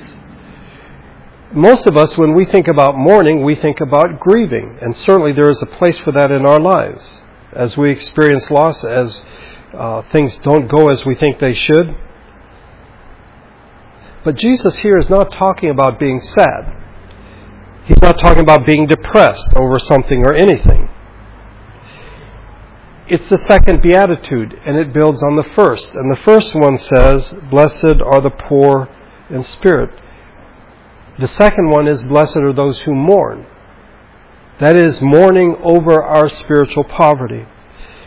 Most 1.54 1.86
of 1.88 1.98
us, 1.98 2.18
when 2.18 2.34
we 2.34 2.46
think 2.46 2.68
about 2.70 2.98
mourning, 2.98 3.44
we 3.44 3.56
think 3.56 3.82
about 3.82 4.20
grieving, 4.20 4.80
and 4.82 4.96
certainly 4.96 5.34
there 5.34 5.52
is 5.52 5.62
a 5.62 5.68
place 5.68 6.00
for 6.00 6.14
that 6.14 6.32
in 6.32 6.46
our 6.46 6.60
lives. 6.60 7.22
As 7.52 7.78
we 7.78 7.92
experience 7.92 8.50
loss, 8.50 8.84
as 8.84 9.24
uh, 9.74 10.04
things 10.14 10.36
don't 10.42 10.68
go 10.68 10.90
as 10.90 11.06
we 11.06 11.16
think 11.16 11.40
they 11.40 11.54
should. 11.54 11.96
But 14.24 14.36
Jesus 14.36 14.78
here 14.78 14.98
is 14.98 15.10
not 15.10 15.32
talking 15.34 15.70
about 15.70 16.00
being 16.00 16.22
sad. 16.22 16.83
He's 17.86 18.02
not 18.02 18.18
talking 18.18 18.42
about 18.42 18.66
being 18.66 18.88
depressed 18.88 19.50
over 19.56 19.78
something 19.78 20.26
or 20.26 20.34
anything. 20.34 20.90
It's 23.08 23.28
the 23.28 23.38
second 23.38 23.82
beatitude, 23.82 24.58
and 24.66 24.78
it 24.78 24.94
builds 24.94 25.22
on 25.22 25.36
the 25.36 25.44
first. 25.56 25.94
And 25.94 26.10
the 26.10 26.22
first 26.24 26.56
one 26.56 26.78
says, 26.78 27.34
Blessed 27.50 28.02
are 28.06 28.22
the 28.22 28.32
poor 28.48 28.88
in 29.30 29.44
spirit. 29.44 29.92
The 31.20 31.28
second 31.28 31.70
one 31.70 31.88
is, 31.88 32.02
Blessed 32.04 32.38
are 32.38 32.54
those 32.54 32.80
who 32.80 32.96
mourn. 32.96 33.46
That 34.62 34.78
is, 34.78 35.02
mourning 35.02 35.58
over 35.62 36.02
our 36.02 36.30
spiritual 36.30 36.86
poverty. 36.86 37.46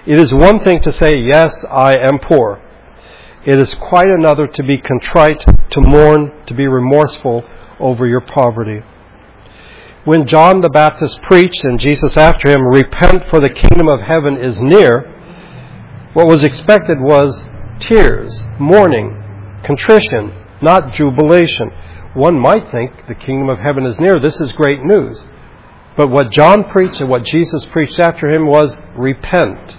It 0.07 0.19
is 0.19 0.33
one 0.33 0.65
thing 0.65 0.81
to 0.83 0.93
say, 0.93 1.13
Yes, 1.17 1.53
I 1.71 1.99
am 1.99 2.19
poor. 2.19 2.63
It 3.45 3.61
is 3.61 3.75
quite 3.75 4.09
another 4.09 4.47
to 4.47 4.63
be 4.63 4.79
contrite, 4.79 5.45
to 5.71 5.81
mourn, 5.83 6.33
to 6.47 6.55
be 6.55 6.67
remorseful 6.67 7.45
over 7.79 8.07
your 8.07 8.23
poverty. 8.23 8.83
When 10.07 10.25
John 10.29 10.61
the 10.61 10.71
Baptist 10.71 11.21
preached 11.23 11.65
and 11.65 11.81
Jesus 11.81 12.17
after 12.17 12.49
him, 12.49 12.63
Repent 12.63 13.25
for 13.29 13.41
the 13.41 13.51
kingdom 13.51 13.89
of 13.89 13.99
heaven 13.99 14.37
is 14.37 14.57
near, 14.61 15.01
what 16.13 16.29
was 16.29 16.45
expected 16.45 17.01
was 17.01 17.43
tears, 17.81 18.45
mourning, 18.61 19.21
contrition, 19.65 20.33
not 20.63 20.93
jubilation. 20.93 21.73
One 22.15 22.39
might 22.39 22.71
think 22.71 22.93
the 23.09 23.17
kingdom 23.17 23.49
of 23.49 23.59
heaven 23.59 23.85
is 23.85 23.99
near. 23.99 24.21
This 24.21 24.41
is 24.41 24.53
great 24.53 24.79
news. 24.85 25.27
But 25.97 26.11
what 26.11 26.31
John 26.31 26.71
preached 26.71 27.01
and 27.01 27.11
what 27.11 27.25
Jesus 27.25 27.67
preached 27.73 27.99
after 27.99 28.31
him 28.31 28.47
was 28.47 28.77
repent. 28.97 29.75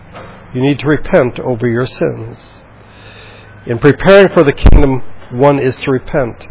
You 0.53 0.61
need 0.61 0.79
to 0.79 0.87
repent 0.87 1.39
over 1.39 1.69
your 1.69 1.87
sins. 1.87 2.37
In 3.65 3.79
preparing 3.79 4.27
for 4.33 4.43
the 4.43 4.51
kingdom, 4.51 5.01
one 5.39 5.59
is 5.59 5.77
to 5.77 5.89
repent. 5.89 6.45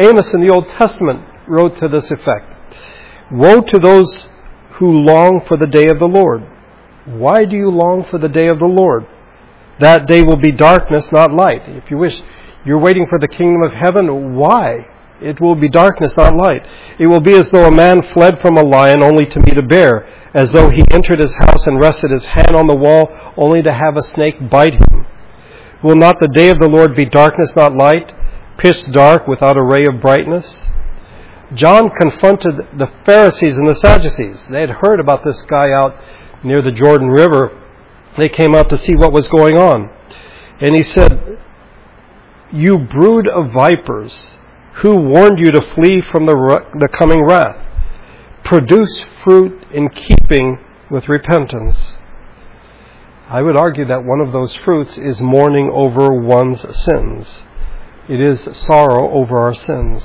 Amos 0.00 0.32
in 0.32 0.40
the 0.40 0.50
Old 0.50 0.68
Testament 0.68 1.20
wrote 1.46 1.76
to 1.76 1.88
this 1.88 2.10
effect 2.10 2.53
Woe 3.30 3.60
to 3.60 3.78
those 3.78 4.28
who 4.74 4.90
long 4.90 5.40
for 5.46 5.56
the 5.56 5.66
day 5.66 5.88
of 5.88 5.98
the 5.98 6.06
Lord. 6.06 6.42
Why 7.06 7.44
do 7.44 7.56
you 7.56 7.70
long 7.70 8.04
for 8.10 8.18
the 8.18 8.28
day 8.28 8.48
of 8.48 8.58
the 8.58 8.66
Lord? 8.66 9.06
That 9.80 10.06
day 10.06 10.22
will 10.22 10.36
be 10.36 10.52
darkness, 10.52 11.06
not 11.12 11.32
light. 11.32 11.62
If 11.66 11.90
you 11.90 11.98
wish, 11.98 12.20
you're 12.64 12.78
waiting 12.78 13.06
for 13.08 13.18
the 13.18 13.28
kingdom 13.28 13.62
of 13.62 13.72
heaven. 13.72 14.36
Why? 14.36 14.86
It 15.20 15.40
will 15.40 15.54
be 15.54 15.68
darkness, 15.68 16.16
not 16.16 16.36
light. 16.36 16.66
It 16.98 17.06
will 17.06 17.20
be 17.20 17.34
as 17.34 17.50
though 17.50 17.66
a 17.66 17.70
man 17.70 18.02
fled 18.12 18.40
from 18.40 18.56
a 18.56 18.62
lion 18.62 19.02
only 19.02 19.26
to 19.26 19.40
meet 19.40 19.56
a 19.56 19.62
bear, 19.62 20.06
as 20.34 20.52
though 20.52 20.70
he 20.70 20.84
entered 20.90 21.20
his 21.20 21.34
house 21.36 21.66
and 21.66 21.80
rested 21.80 22.10
his 22.10 22.24
hand 22.24 22.54
on 22.56 22.66
the 22.66 22.76
wall 22.76 23.08
only 23.36 23.62
to 23.62 23.72
have 23.72 23.96
a 23.96 24.02
snake 24.02 24.50
bite 24.50 24.74
him. 24.74 25.06
Will 25.82 25.96
not 25.96 26.20
the 26.20 26.28
day 26.28 26.48
of 26.48 26.58
the 26.58 26.68
Lord 26.68 26.96
be 26.96 27.04
darkness, 27.04 27.54
not 27.54 27.74
light, 27.74 28.12
pitch 28.58 28.76
dark 28.90 29.26
without 29.28 29.56
a 29.56 29.62
ray 29.62 29.84
of 29.88 30.00
brightness? 30.00 30.62
John 31.54 31.90
confronted 32.00 32.54
the 32.78 32.88
Pharisees 33.06 33.56
and 33.56 33.68
the 33.68 33.76
Sadducees. 33.76 34.44
They 34.50 34.60
had 34.60 34.70
heard 34.70 35.00
about 35.00 35.24
this 35.24 35.40
guy 35.42 35.72
out 35.72 35.94
near 36.42 36.62
the 36.62 36.72
Jordan 36.72 37.08
River. 37.08 37.60
They 38.18 38.28
came 38.28 38.54
out 38.54 38.68
to 38.70 38.78
see 38.78 38.94
what 38.96 39.12
was 39.12 39.28
going 39.28 39.56
on. 39.56 39.90
And 40.60 40.74
he 40.74 40.82
said, 40.82 41.38
You 42.52 42.78
brood 42.78 43.28
of 43.28 43.52
vipers, 43.52 44.32
who 44.82 44.96
warned 44.96 45.38
you 45.38 45.52
to 45.52 45.74
flee 45.74 46.02
from 46.12 46.26
the, 46.26 46.34
the 46.78 46.88
coming 46.88 47.22
wrath? 47.24 47.56
Produce 48.44 49.00
fruit 49.22 49.64
in 49.72 49.88
keeping 49.88 50.58
with 50.90 51.08
repentance. 51.08 51.78
I 53.28 53.40
would 53.42 53.56
argue 53.56 53.86
that 53.86 54.04
one 54.04 54.20
of 54.20 54.32
those 54.32 54.54
fruits 54.54 54.98
is 54.98 55.20
mourning 55.20 55.70
over 55.72 56.12
one's 56.12 56.60
sins. 56.84 57.42
It 58.08 58.20
is 58.20 58.40
sorrow 58.66 59.10
over 59.12 59.38
our 59.38 59.54
sins. 59.54 60.04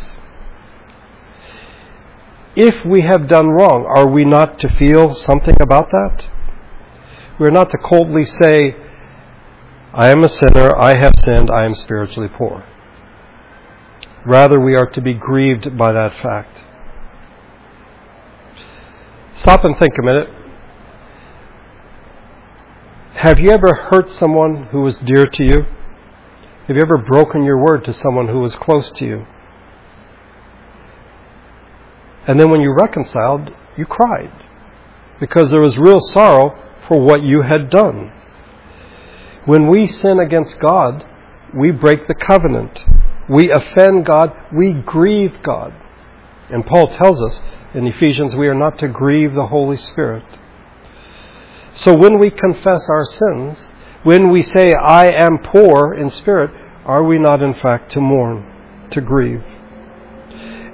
If 2.61 2.83
we 2.83 3.03
have 3.03 3.29
done 3.29 3.47
wrong, 3.51 3.85
are 3.87 4.05
we 4.05 4.25
not 4.25 4.59
to 4.59 4.67
feel 4.67 5.15
something 5.15 5.55
about 5.61 5.91
that? 5.91 6.25
We're 7.39 7.51
not 7.51 7.69
to 7.69 7.77
coldly 7.77 8.25
say, 8.25 8.75
I 9.93 10.09
am 10.09 10.25
a 10.25 10.27
sinner, 10.27 10.77
I 10.77 10.97
have 10.97 11.13
sinned, 11.23 11.49
I 11.49 11.63
am 11.63 11.73
spiritually 11.73 12.27
poor. 12.27 12.65
Rather, 14.25 14.59
we 14.59 14.75
are 14.75 14.87
to 14.87 14.99
be 14.99 15.13
grieved 15.13 15.77
by 15.77 15.93
that 15.93 16.11
fact. 16.21 16.59
Stop 19.37 19.63
and 19.63 19.79
think 19.79 19.93
a 19.97 20.03
minute. 20.03 20.27
Have 23.13 23.39
you 23.39 23.51
ever 23.51 23.73
hurt 23.73 24.11
someone 24.11 24.65
who 24.73 24.81
was 24.81 24.99
dear 24.99 25.25
to 25.25 25.43
you? 25.45 25.61
Have 26.67 26.75
you 26.75 26.81
ever 26.83 26.97
broken 26.97 27.45
your 27.45 27.63
word 27.63 27.85
to 27.85 27.93
someone 27.93 28.27
who 28.27 28.41
was 28.41 28.53
close 28.57 28.91
to 28.91 29.05
you? 29.05 29.25
And 32.29 32.39
then 32.39 32.51
when 32.51 32.61
you 32.61 32.71
reconciled, 32.71 33.49
you 33.75 33.87
cried 33.87 34.31
because 35.19 35.49
there 35.49 35.61
was 35.61 35.75
real 35.79 35.99
sorrow 35.99 36.55
for 36.87 37.01
what 37.01 37.23
you 37.23 37.41
had 37.41 37.71
done. 37.71 38.11
When 39.45 39.67
we 39.67 39.87
sin 39.87 40.19
against 40.19 40.59
God, 40.59 41.03
we 41.57 41.71
break 41.71 42.07
the 42.07 42.13
covenant. 42.13 42.85
We 43.27 43.49
offend 43.49 44.05
God. 44.05 44.31
We 44.53 44.73
grieve 44.73 45.41
God. 45.41 45.73
And 46.51 46.63
Paul 46.67 46.85
tells 46.89 47.19
us 47.19 47.41
in 47.73 47.87
Ephesians 47.87 48.35
we 48.35 48.47
are 48.47 48.53
not 48.53 48.77
to 48.77 48.87
grieve 48.87 49.33
the 49.33 49.47
Holy 49.47 49.77
Spirit. 49.77 50.23
So 51.73 51.97
when 51.97 52.19
we 52.19 52.29
confess 52.29 52.87
our 52.91 53.05
sins, 53.05 53.73
when 54.03 54.29
we 54.29 54.43
say, 54.43 54.71
I 54.79 55.07
am 55.19 55.39
poor 55.39 55.95
in 55.95 56.11
spirit, 56.11 56.51
are 56.85 57.03
we 57.03 57.17
not 57.17 57.41
in 57.41 57.55
fact 57.55 57.91
to 57.93 57.99
mourn, 57.99 58.45
to 58.91 59.01
grieve? 59.01 59.43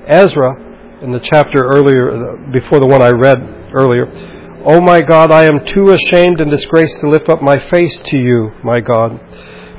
Ezra 0.06 0.65
in 1.02 1.12
the 1.12 1.20
chapter 1.20 1.64
earlier, 1.64 2.12
uh, 2.12 2.52
before 2.52 2.80
the 2.80 2.88
one 2.88 3.02
I 3.02 3.10
read 3.10 3.38
earlier. 3.74 4.08
Oh 4.66 4.82
my 4.82 5.02
God, 5.02 5.32
I 5.32 5.44
am 5.44 5.66
too 5.66 5.92
ashamed 5.92 6.42
and 6.42 6.50
disgraced 6.50 7.00
to 7.02 7.10
lift 7.10 7.30
up 7.30 7.42
my 7.42 7.56
face 7.70 7.98
to 8.06 8.18
you, 8.18 8.52
my 8.64 8.80
God, 8.80 9.20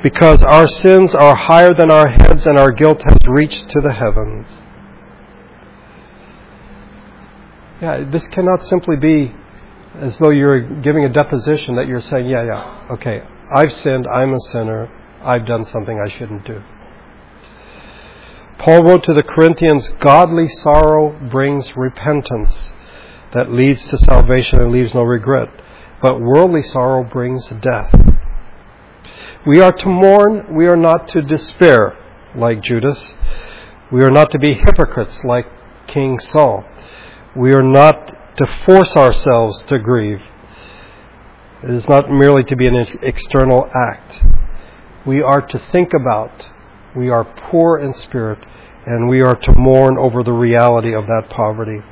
because 0.02 0.42
our 0.42 0.68
sins 0.68 1.14
are 1.14 1.34
higher 1.36 1.74
than 1.76 1.90
our 1.90 2.08
heads 2.08 2.46
and 2.46 2.58
our 2.58 2.70
guilt 2.70 3.02
has 3.04 3.18
reached 3.26 3.68
to 3.70 3.80
the 3.80 3.92
heavens. 3.92 4.46
Yeah, 7.82 8.08
this 8.10 8.26
cannot 8.28 8.64
simply 8.64 8.96
be 8.96 9.34
as 10.00 10.16
though 10.18 10.30
you're 10.30 10.80
giving 10.80 11.04
a 11.04 11.08
deposition 11.08 11.76
that 11.76 11.86
you're 11.86 12.00
saying, 12.00 12.28
yeah, 12.28 12.44
yeah, 12.44 12.88
okay, 12.92 13.22
I've 13.54 13.72
sinned, 13.72 14.06
I'm 14.06 14.32
a 14.32 14.40
sinner, 14.52 14.88
I've 15.22 15.46
done 15.46 15.64
something 15.64 15.98
I 15.98 16.08
shouldn't 16.08 16.44
do. 16.46 16.62
Paul 18.58 18.84
wrote 18.84 19.04
to 19.04 19.14
the 19.14 19.22
Corinthians, 19.22 19.88
Godly 20.00 20.48
sorrow 20.48 21.18
brings 21.30 21.68
repentance 21.76 22.72
that 23.34 23.52
leads 23.52 23.86
to 23.88 23.96
salvation 23.98 24.60
and 24.60 24.72
leaves 24.72 24.94
no 24.94 25.02
regret, 25.02 25.48
but 26.00 26.20
worldly 26.20 26.62
sorrow 26.62 27.04
brings 27.04 27.46
death. 27.60 27.94
We 29.46 29.60
are 29.60 29.72
to 29.72 29.88
mourn, 29.88 30.54
we 30.56 30.66
are 30.66 30.76
not 30.76 31.08
to 31.08 31.22
despair 31.22 31.96
like 32.34 32.62
Judas. 32.62 33.14
We 33.92 34.02
are 34.02 34.10
not 34.10 34.30
to 34.32 34.38
be 34.38 34.54
hypocrites 34.54 35.22
like 35.24 35.46
King 35.86 36.18
Saul. 36.18 36.64
We 37.36 37.52
are 37.52 37.62
not 37.62 38.36
to 38.36 38.46
force 38.64 38.96
ourselves 38.96 39.62
to 39.68 39.78
grieve. 39.78 40.20
It 41.62 41.70
is 41.70 41.88
not 41.88 42.10
merely 42.10 42.42
to 42.44 42.56
be 42.56 42.66
an 42.66 42.74
external 43.02 43.70
act. 43.74 44.16
We 45.06 45.22
are 45.22 45.40
to 45.40 45.58
think 45.70 45.92
about 45.94 46.48
we 46.96 47.10
are 47.10 47.24
poor 47.50 47.78
in 47.78 47.92
spirit, 47.94 48.38
and 48.86 49.08
we 49.08 49.20
are 49.20 49.34
to 49.36 49.54
mourn 49.58 49.98
over 49.98 50.22
the 50.22 50.32
reality 50.32 50.94
of 50.94 51.06
that 51.06 51.28
poverty. 51.28 51.82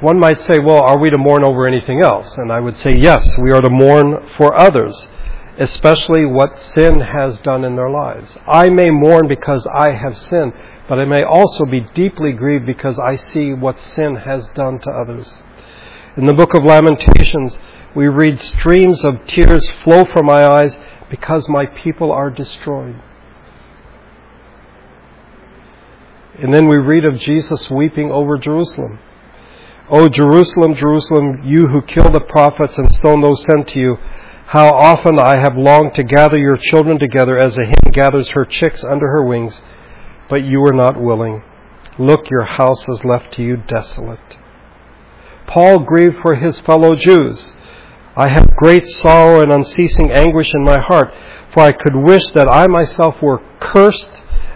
One 0.00 0.18
might 0.18 0.40
say, 0.40 0.60
well, 0.60 0.82
are 0.82 0.98
we 0.98 1.10
to 1.10 1.18
mourn 1.18 1.42
over 1.42 1.66
anything 1.66 2.00
else? 2.02 2.36
And 2.38 2.52
I 2.52 2.60
would 2.60 2.76
say, 2.76 2.94
yes, 2.96 3.36
we 3.36 3.50
are 3.50 3.60
to 3.60 3.68
mourn 3.70 4.28
for 4.36 4.54
others. 4.56 5.06
especially 5.58 6.24
what 6.24 6.56
sin 6.58 7.00
has 7.00 7.38
done 7.40 7.64
in 7.64 7.74
their 7.74 7.90
lives. 7.90 8.36
I 8.46 8.68
may 8.68 8.90
mourn 8.90 9.26
because 9.26 9.66
I 9.66 9.90
have 9.90 10.16
sinned, 10.16 10.52
but 10.88 10.98
I 11.00 11.04
may 11.04 11.24
also 11.24 11.64
be 11.64 11.80
deeply 11.94 12.32
grieved 12.32 12.64
because 12.64 12.98
I 12.98 13.16
see 13.16 13.52
what 13.52 13.78
sin 13.78 14.14
has 14.16 14.46
done 14.48 14.78
to 14.80 14.90
others. 14.90 15.32
In 16.16 16.26
the 16.26 16.34
book 16.34 16.54
of 16.54 16.64
Lamentations, 16.64 17.58
we 17.94 18.06
read 18.06 18.40
streams 18.40 19.04
of 19.04 19.26
tears 19.26 19.68
flow 19.82 20.04
from 20.12 20.26
my 20.26 20.46
eyes 20.46 20.76
because 21.10 21.48
my 21.48 21.66
people 21.66 22.12
are 22.12 22.30
destroyed. 22.30 23.00
And 26.38 26.54
then 26.54 26.68
we 26.68 26.76
read 26.76 27.04
of 27.04 27.18
Jesus 27.18 27.68
weeping 27.70 28.10
over 28.12 28.38
Jerusalem. 28.38 28.98
O 29.90 30.08
Jerusalem, 30.08 30.74
Jerusalem, 30.76 31.42
you 31.44 31.66
who 31.66 31.82
kill 31.82 32.12
the 32.12 32.24
prophets 32.28 32.74
and 32.76 32.94
stone 32.94 33.22
those 33.22 33.42
sent 33.42 33.68
to 33.68 33.80
you, 33.80 33.96
how 34.46 34.68
often 34.68 35.18
I 35.18 35.38
have 35.40 35.56
longed 35.56 35.94
to 35.94 36.02
gather 36.02 36.38
your 36.38 36.56
children 36.56 36.98
together 36.98 37.38
as 37.38 37.58
a 37.58 37.64
hen 37.64 37.92
gathers 37.92 38.30
her 38.30 38.44
chicks 38.44 38.84
under 38.84 39.08
her 39.08 39.24
wings, 39.24 39.60
but 40.30 40.44
you 40.44 40.60
were 40.60 40.72
not 40.72 41.00
willing. 41.00 41.42
Look, 41.98 42.30
your 42.30 42.44
house 42.44 42.88
is 42.88 43.04
left 43.04 43.34
to 43.34 43.42
you 43.42 43.56
desolate. 43.56 44.36
Paul 45.46 45.80
grieved 45.80 46.16
for 46.22 46.36
his 46.36 46.60
fellow 46.60 46.94
Jews. 46.94 47.52
I 48.18 48.26
have 48.26 48.56
great 48.56 48.84
sorrow 48.84 49.42
and 49.42 49.52
unceasing 49.52 50.10
anguish 50.10 50.52
in 50.52 50.64
my 50.64 50.80
heart, 50.80 51.14
for 51.54 51.60
I 51.60 51.70
could 51.70 51.94
wish 51.94 52.26
that 52.32 52.48
I 52.48 52.66
myself 52.66 53.14
were 53.22 53.40
cursed 53.60 54.10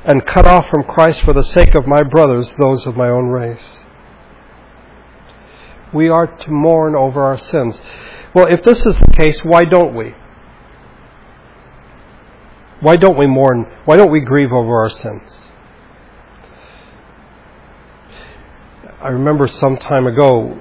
and 0.05 0.27
cut 0.27 0.47
off 0.47 0.65
from 0.69 0.83
Christ 0.83 1.23
for 1.23 1.33
the 1.33 1.45
sake 1.45 1.77
of 1.77 1.87
my 1.87 2.03
brothers, 2.03 2.53
those 2.59 2.85
of 2.87 2.97
my 2.97 3.09
own 3.09 3.29
race. 3.29 3.79
We 5.95 6.09
are 6.09 6.27
to 6.27 6.51
mourn 6.51 6.97
over 6.97 7.23
our 7.23 7.39
sins. 7.39 7.81
Well, 8.35 8.47
if 8.47 8.65
this 8.65 8.79
is 8.85 8.97
the 8.97 9.15
case, 9.17 9.39
why 9.45 9.63
don't 9.63 9.95
we? 9.95 10.13
Why 12.81 12.97
don't 12.97 13.17
we 13.17 13.29
mourn? 13.29 13.67
Why 13.85 13.97
don't 13.97 14.11
we 14.11 14.23
grieve 14.23 14.51
over 14.51 14.83
our 14.83 14.91
sins? 14.91 15.39
I 19.01 19.11
remember 19.11 19.47
some 19.47 19.77
time 19.77 20.09
ago, 20.09 20.61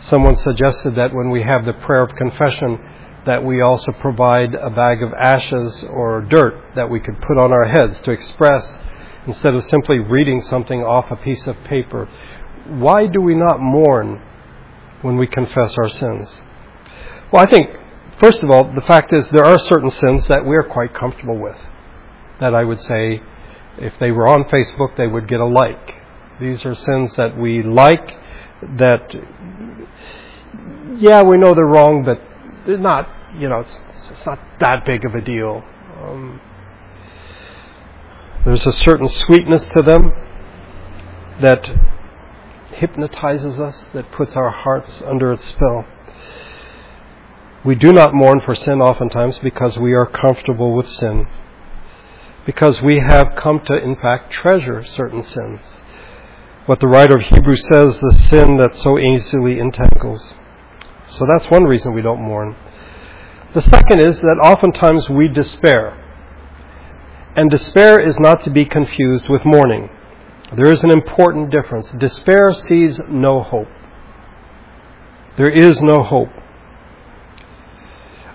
someone 0.00 0.36
suggested 0.36 0.94
that 0.96 1.14
when 1.14 1.30
we 1.30 1.42
have 1.42 1.64
the 1.64 1.72
prayer 1.72 2.02
of 2.02 2.14
confession, 2.16 2.78
that 3.26 3.44
we 3.44 3.60
also 3.60 3.92
provide 3.92 4.54
a 4.54 4.70
bag 4.70 5.02
of 5.02 5.12
ashes 5.12 5.84
or 5.90 6.22
dirt 6.22 6.54
that 6.74 6.88
we 6.88 7.00
could 7.00 7.20
put 7.20 7.38
on 7.38 7.52
our 7.52 7.66
heads 7.66 8.00
to 8.00 8.10
express 8.10 8.78
instead 9.26 9.54
of 9.54 9.62
simply 9.64 9.98
reading 9.98 10.40
something 10.42 10.80
off 10.82 11.04
a 11.10 11.16
piece 11.16 11.46
of 11.46 11.56
paper. 11.64 12.08
Why 12.66 13.06
do 13.06 13.20
we 13.20 13.34
not 13.34 13.60
mourn 13.60 14.22
when 15.02 15.16
we 15.16 15.26
confess 15.26 15.76
our 15.76 15.88
sins? 15.88 16.34
Well, 17.32 17.46
I 17.46 17.50
think, 17.50 17.68
first 18.20 18.42
of 18.42 18.50
all, 18.50 18.72
the 18.74 18.80
fact 18.86 19.12
is 19.12 19.28
there 19.28 19.44
are 19.44 19.60
certain 19.60 19.90
sins 19.90 20.26
that 20.28 20.44
we 20.46 20.56
are 20.56 20.62
quite 20.62 20.94
comfortable 20.94 21.38
with. 21.38 21.56
That 22.40 22.54
I 22.54 22.64
would 22.64 22.80
say, 22.80 23.22
if 23.78 23.98
they 23.98 24.10
were 24.10 24.26
on 24.26 24.44
Facebook, 24.44 24.96
they 24.96 25.06
would 25.06 25.28
get 25.28 25.40
a 25.40 25.46
like. 25.46 25.94
These 26.40 26.64
are 26.64 26.74
sins 26.74 27.14
that 27.16 27.36
we 27.36 27.62
like, 27.62 28.16
that, 28.78 29.14
yeah, 31.00 31.22
we 31.22 31.38
know 31.38 31.54
they're 31.54 31.64
wrong, 31.64 32.04
but 32.04 32.20
they're 32.66 32.78
not, 32.78 33.08
you 33.36 33.48
know, 33.48 33.60
it's, 33.60 33.78
it's 34.10 34.26
not 34.26 34.38
that 34.60 34.84
big 34.84 35.04
of 35.04 35.14
a 35.14 35.20
deal. 35.20 35.62
Um, 36.02 36.40
there's 38.44 38.66
a 38.66 38.72
certain 38.72 39.08
sweetness 39.08 39.64
to 39.76 39.82
them 39.82 40.12
that 41.40 41.70
hypnotizes 42.72 43.58
us, 43.58 43.88
that 43.94 44.12
puts 44.12 44.34
our 44.36 44.50
hearts 44.50 45.02
under 45.06 45.32
its 45.32 45.44
spell. 45.46 45.84
We 47.64 47.74
do 47.74 47.92
not 47.92 48.14
mourn 48.14 48.40
for 48.44 48.54
sin 48.54 48.80
oftentimes 48.80 49.38
because 49.38 49.78
we 49.78 49.92
are 49.94 50.06
comfortable 50.06 50.74
with 50.74 50.88
sin. 50.88 51.26
Because 52.46 52.80
we 52.80 53.02
have 53.06 53.34
come 53.36 53.60
to, 53.66 53.76
in 53.76 53.96
fact, 53.96 54.32
treasure 54.32 54.84
certain 54.84 55.22
sins. 55.22 55.60
What 56.66 56.80
the 56.80 56.88
writer 56.88 57.18
of 57.18 57.26
Hebrews 57.26 57.66
says, 57.70 57.98
the 57.98 58.18
sin 58.28 58.56
that 58.56 58.78
so 58.78 58.98
easily 58.98 59.58
entangles. 59.58 60.34
So 61.12 61.26
that's 61.28 61.50
one 61.50 61.64
reason 61.64 61.94
we 61.94 62.02
don't 62.02 62.20
mourn. 62.20 62.56
The 63.54 63.62
second 63.62 64.00
is 64.00 64.20
that 64.20 64.40
oftentimes 64.42 65.10
we 65.10 65.28
despair. 65.28 65.96
And 67.36 67.50
despair 67.50 68.00
is 68.00 68.18
not 68.18 68.44
to 68.44 68.50
be 68.50 68.64
confused 68.64 69.28
with 69.28 69.44
mourning. 69.44 69.90
There 70.56 70.72
is 70.72 70.82
an 70.82 70.90
important 70.90 71.50
difference. 71.50 71.90
Despair 71.90 72.52
sees 72.52 73.00
no 73.08 73.42
hope. 73.42 73.68
There 75.36 75.50
is 75.50 75.80
no 75.80 76.02
hope. 76.02 76.30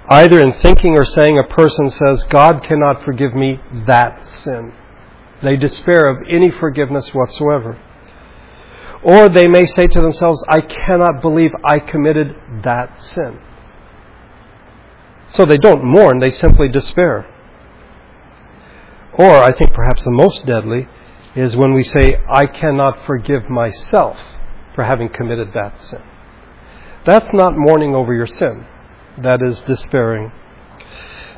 Either 0.09 0.39
in 0.39 0.53
thinking 0.61 0.97
or 0.97 1.05
saying, 1.05 1.39
a 1.39 1.43
person 1.43 1.89
says, 1.89 2.23
God 2.29 2.63
cannot 2.63 3.03
forgive 3.03 3.33
me 3.33 3.59
that 3.87 4.27
sin. 4.43 4.71
They 5.41 5.57
despair 5.57 6.05
of 6.05 6.25
any 6.29 6.51
forgiveness 6.51 7.09
whatsoever. 7.13 7.77
Or 9.05 9.29
they 9.29 9.47
may 9.47 9.67
say 9.67 9.85
to 9.85 10.01
themselves, 10.01 10.43
I 10.49 10.61
cannot 10.61 11.21
believe 11.21 11.51
I 11.63 11.77
committed 11.77 12.35
that 12.63 12.99
sin. 12.99 13.39
So 15.27 15.45
they 15.45 15.57
don't 15.57 15.85
mourn, 15.85 16.19
they 16.19 16.31
simply 16.31 16.69
despair. 16.69 17.31
Or, 19.13 19.31
I 19.31 19.55
think 19.55 19.73
perhaps 19.73 20.03
the 20.03 20.11
most 20.11 20.45
deadly, 20.47 20.87
is 21.35 21.55
when 21.55 21.73
we 21.73 21.83
say, 21.83 22.15
I 22.27 22.47
cannot 22.47 23.05
forgive 23.05 23.47
myself 23.47 24.17
for 24.73 24.83
having 24.83 25.09
committed 25.09 25.49
that 25.53 25.79
sin. 25.79 26.01
That's 27.05 27.31
not 27.31 27.55
mourning 27.55 27.93
over 27.93 28.13
your 28.13 28.27
sin 28.27 28.65
that 29.21 29.41
is 29.41 29.61
despairing. 29.61 30.31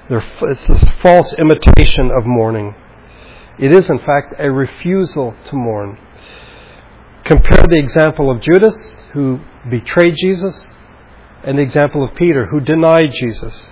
It's 0.10 0.66
this 0.68 0.84
false 1.02 1.34
imitation 1.38 2.12
of 2.18 2.26
mourning. 2.26 2.74
It 3.60 3.72
is, 3.74 3.90
in 3.90 4.00
fact, 4.00 4.36
a 4.40 4.50
refusal 4.50 5.36
to 5.46 5.56
mourn. 5.56 6.00
Compare 7.28 7.66
the 7.68 7.78
example 7.78 8.32
of 8.32 8.40
Judas, 8.40 9.04
who 9.12 9.42
betrayed 9.70 10.16
Jesus, 10.16 10.66
and 11.44 11.58
the 11.58 11.62
example 11.62 12.02
of 12.02 12.16
Peter, 12.16 12.46
who 12.46 12.62
denied 12.62 13.12
Jesus. 13.12 13.70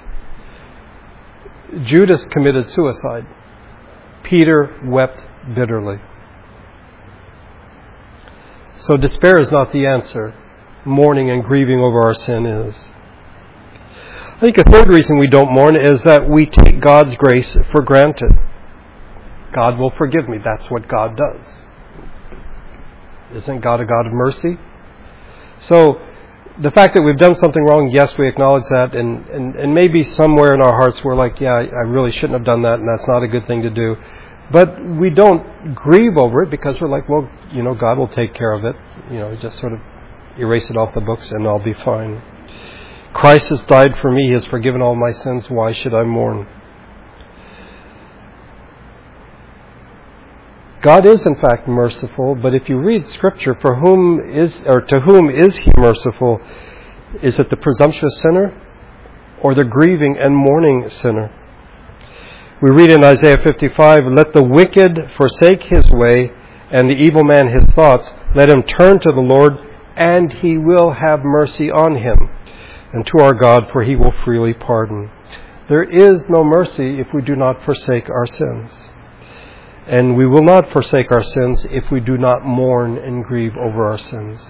Judas 1.83 2.25
committed 2.25 2.69
suicide. 2.69 3.25
Peter 4.23 4.77
wept 4.83 5.25
bitterly. 5.55 5.99
So 8.79 8.97
despair 8.97 9.39
is 9.39 9.49
not 9.51 9.71
the 9.71 9.85
answer. 9.85 10.33
Mourning 10.83 11.31
and 11.31 11.41
grieving 11.41 11.79
over 11.79 12.01
our 12.01 12.13
sin 12.13 12.45
is. 12.45 12.75
I 14.35 14.39
think 14.41 14.57
a 14.57 14.69
third 14.69 14.89
reason 14.89 15.17
we 15.17 15.27
don't 15.27 15.53
mourn 15.53 15.77
is 15.77 16.03
that 16.03 16.29
we 16.29 16.45
take 16.45 16.81
God's 16.81 17.15
grace 17.15 17.55
for 17.71 17.81
granted. 17.81 18.33
God 19.53 19.79
will 19.79 19.93
forgive 19.97 20.27
me. 20.27 20.39
That's 20.43 20.69
what 20.69 20.89
God 20.89 21.15
does. 21.15 21.64
Isn't 23.33 23.61
God 23.61 23.81
a 23.81 23.85
God 23.85 24.05
of 24.05 24.13
mercy? 24.13 24.57
So, 25.59 25.99
the 26.61 26.71
fact 26.71 26.95
that 26.95 27.01
we've 27.01 27.17
done 27.17 27.35
something 27.35 27.61
wrong, 27.63 27.89
yes, 27.89 28.17
we 28.17 28.29
acknowledge 28.29 28.63
that, 28.69 28.95
and, 28.95 29.25
and, 29.27 29.55
and 29.55 29.73
maybe 29.73 30.03
somewhere 30.03 30.53
in 30.53 30.61
our 30.61 30.73
hearts 30.73 31.03
we're 31.03 31.15
like, 31.15 31.39
yeah, 31.41 31.53
I 31.53 31.83
really 31.87 32.11
shouldn't 32.11 32.33
have 32.33 32.45
done 32.45 32.61
that, 32.61 32.79
and 32.79 32.87
that's 32.87 33.07
not 33.07 33.23
a 33.23 33.27
good 33.27 33.45
thing 33.47 33.61
to 33.63 33.69
do. 33.69 33.97
But 34.51 34.79
we 34.85 35.09
don't 35.09 35.73
grieve 35.73 36.17
over 36.17 36.43
it 36.43 36.51
because 36.51 36.79
we're 36.79 36.89
like, 36.89 37.09
well, 37.09 37.29
you 37.51 37.63
know, 37.63 37.73
God 37.73 37.97
will 37.97 38.07
take 38.07 38.33
care 38.33 38.51
of 38.51 38.63
it. 38.63 38.75
You 39.09 39.19
know, 39.19 39.35
just 39.35 39.59
sort 39.59 39.73
of 39.73 39.79
erase 40.37 40.69
it 40.69 40.77
off 40.77 40.93
the 40.93 41.01
books 41.01 41.31
and 41.31 41.47
I'll 41.47 41.63
be 41.63 41.73
fine. 41.73 42.21
Christ 43.13 43.47
has 43.47 43.61
died 43.63 43.97
for 43.99 44.11
me. 44.11 44.27
He 44.27 44.33
has 44.33 44.45
forgiven 44.45 44.81
all 44.81 44.95
my 44.95 45.11
sins. 45.11 45.49
Why 45.49 45.71
should 45.71 45.93
I 45.93 46.03
mourn? 46.03 46.47
God 50.85 51.07
is 51.07 51.25
in 51.25 51.33
fact 51.37 51.67
merciful, 51.67 52.35
but 52.35 52.53
if 52.53 52.69
you 52.69 52.77
read 52.77 53.07
scripture, 53.07 53.57
for 53.59 53.77
whom 53.77 54.19
is 54.19 54.61
or 54.67 54.81
to 54.81 54.99
whom 54.99 55.31
is 55.31 55.57
he 55.57 55.71
merciful? 55.79 56.39
Is 57.23 57.39
it 57.39 57.49
the 57.49 57.57
presumptuous 57.57 58.21
sinner 58.21 58.55
or 59.41 59.55
the 59.55 59.63
grieving 59.63 60.15
and 60.19 60.35
mourning 60.35 60.87
sinner? 60.87 61.33
We 62.61 62.69
read 62.69 62.91
in 62.91 63.03
Isaiah 63.03 63.39
55, 63.43 63.97
let 64.15 64.31
the 64.33 64.43
wicked 64.43 64.99
forsake 65.17 65.63
his 65.63 65.89
way 65.89 66.31
and 66.69 66.87
the 66.87 66.93
evil 66.93 67.23
man 67.23 67.47
his 67.47 67.65
thoughts. 67.73 68.07
Let 68.35 68.51
him 68.51 68.61
turn 68.61 68.99
to 68.99 69.11
the 69.11 69.21
Lord 69.21 69.53
and 69.95 70.31
he 70.33 70.55
will 70.55 70.91
have 70.91 71.23
mercy 71.23 71.71
on 71.71 71.95
him 71.95 72.29
and 72.93 73.07
to 73.07 73.23
our 73.23 73.33
God, 73.33 73.63
for 73.73 73.81
he 73.81 73.95
will 73.95 74.13
freely 74.23 74.53
pardon. 74.53 75.09
There 75.67 75.83
is 75.83 76.29
no 76.29 76.43
mercy 76.43 76.99
if 76.99 77.07
we 77.11 77.23
do 77.23 77.35
not 77.35 77.65
forsake 77.65 78.07
our 78.07 78.27
sins. 78.27 78.71
And 79.87 80.17
we 80.17 80.25
will 80.25 80.43
not 80.43 80.71
forsake 80.71 81.11
our 81.11 81.23
sins 81.23 81.65
if 81.69 81.91
we 81.91 81.99
do 81.99 82.17
not 82.17 82.43
mourn 82.43 82.97
and 82.97 83.23
grieve 83.23 83.55
over 83.55 83.85
our 83.85 83.99
sins. 83.99 84.41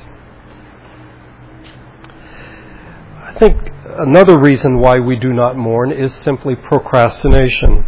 I 3.17 3.36
think 3.38 3.58
another 4.00 4.39
reason 4.39 4.80
why 4.80 5.00
we 5.00 5.19
do 5.19 5.34
not 5.34 5.58
mourn 5.58 5.91
is 5.91 6.13
simply 6.13 6.56
procrastination. 6.56 7.86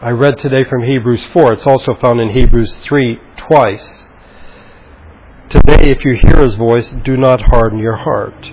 I 0.00 0.10
read 0.10 0.38
today 0.38 0.62
from 0.68 0.84
Hebrews 0.84 1.24
4. 1.32 1.54
It's 1.54 1.66
also 1.66 1.94
found 2.00 2.20
in 2.20 2.30
Hebrews 2.30 2.74
3 2.82 3.20
twice. 3.36 4.04
Today, 5.48 5.90
if 5.90 6.04
you 6.04 6.18
hear 6.22 6.44
his 6.44 6.54
voice, 6.54 6.88
do 7.04 7.16
not 7.16 7.42
harden 7.42 7.78
your 7.78 7.96
heart. 7.96 8.52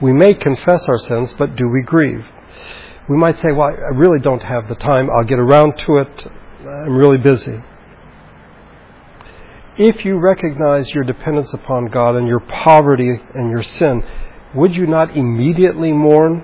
We 0.00 0.12
may 0.12 0.32
confess 0.32 0.86
our 0.88 0.98
sins, 0.98 1.34
but 1.38 1.54
do 1.54 1.68
we 1.68 1.82
grieve? 1.82 2.24
We 3.08 3.16
might 3.16 3.38
say, 3.38 3.52
Well, 3.52 3.68
I 3.68 3.94
really 3.94 4.20
don't 4.20 4.42
have 4.42 4.68
the 4.68 4.74
time. 4.74 5.08
I'll 5.10 5.24
get 5.24 5.38
around 5.38 5.78
to 5.86 5.98
it. 5.98 6.26
I'm 6.60 6.96
really 6.96 7.18
busy. 7.18 7.62
If 9.78 10.04
you 10.04 10.18
recognize 10.18 10.90
your 10.90 11.04
dependence 11.04 11.54
upon 11.54 11.86
God 11.86 12.16
and 12.16 12.26
your 12.26 12.40
poverty 12.40 13.10
and 13.34 13.50
your 13.50 13.62
sin, 13.62 14.02
would 14.54 14.74
you 14.74 14.86
not 14.86 15.16
immediately 15.16 15.92
mourn? 15.92 16.42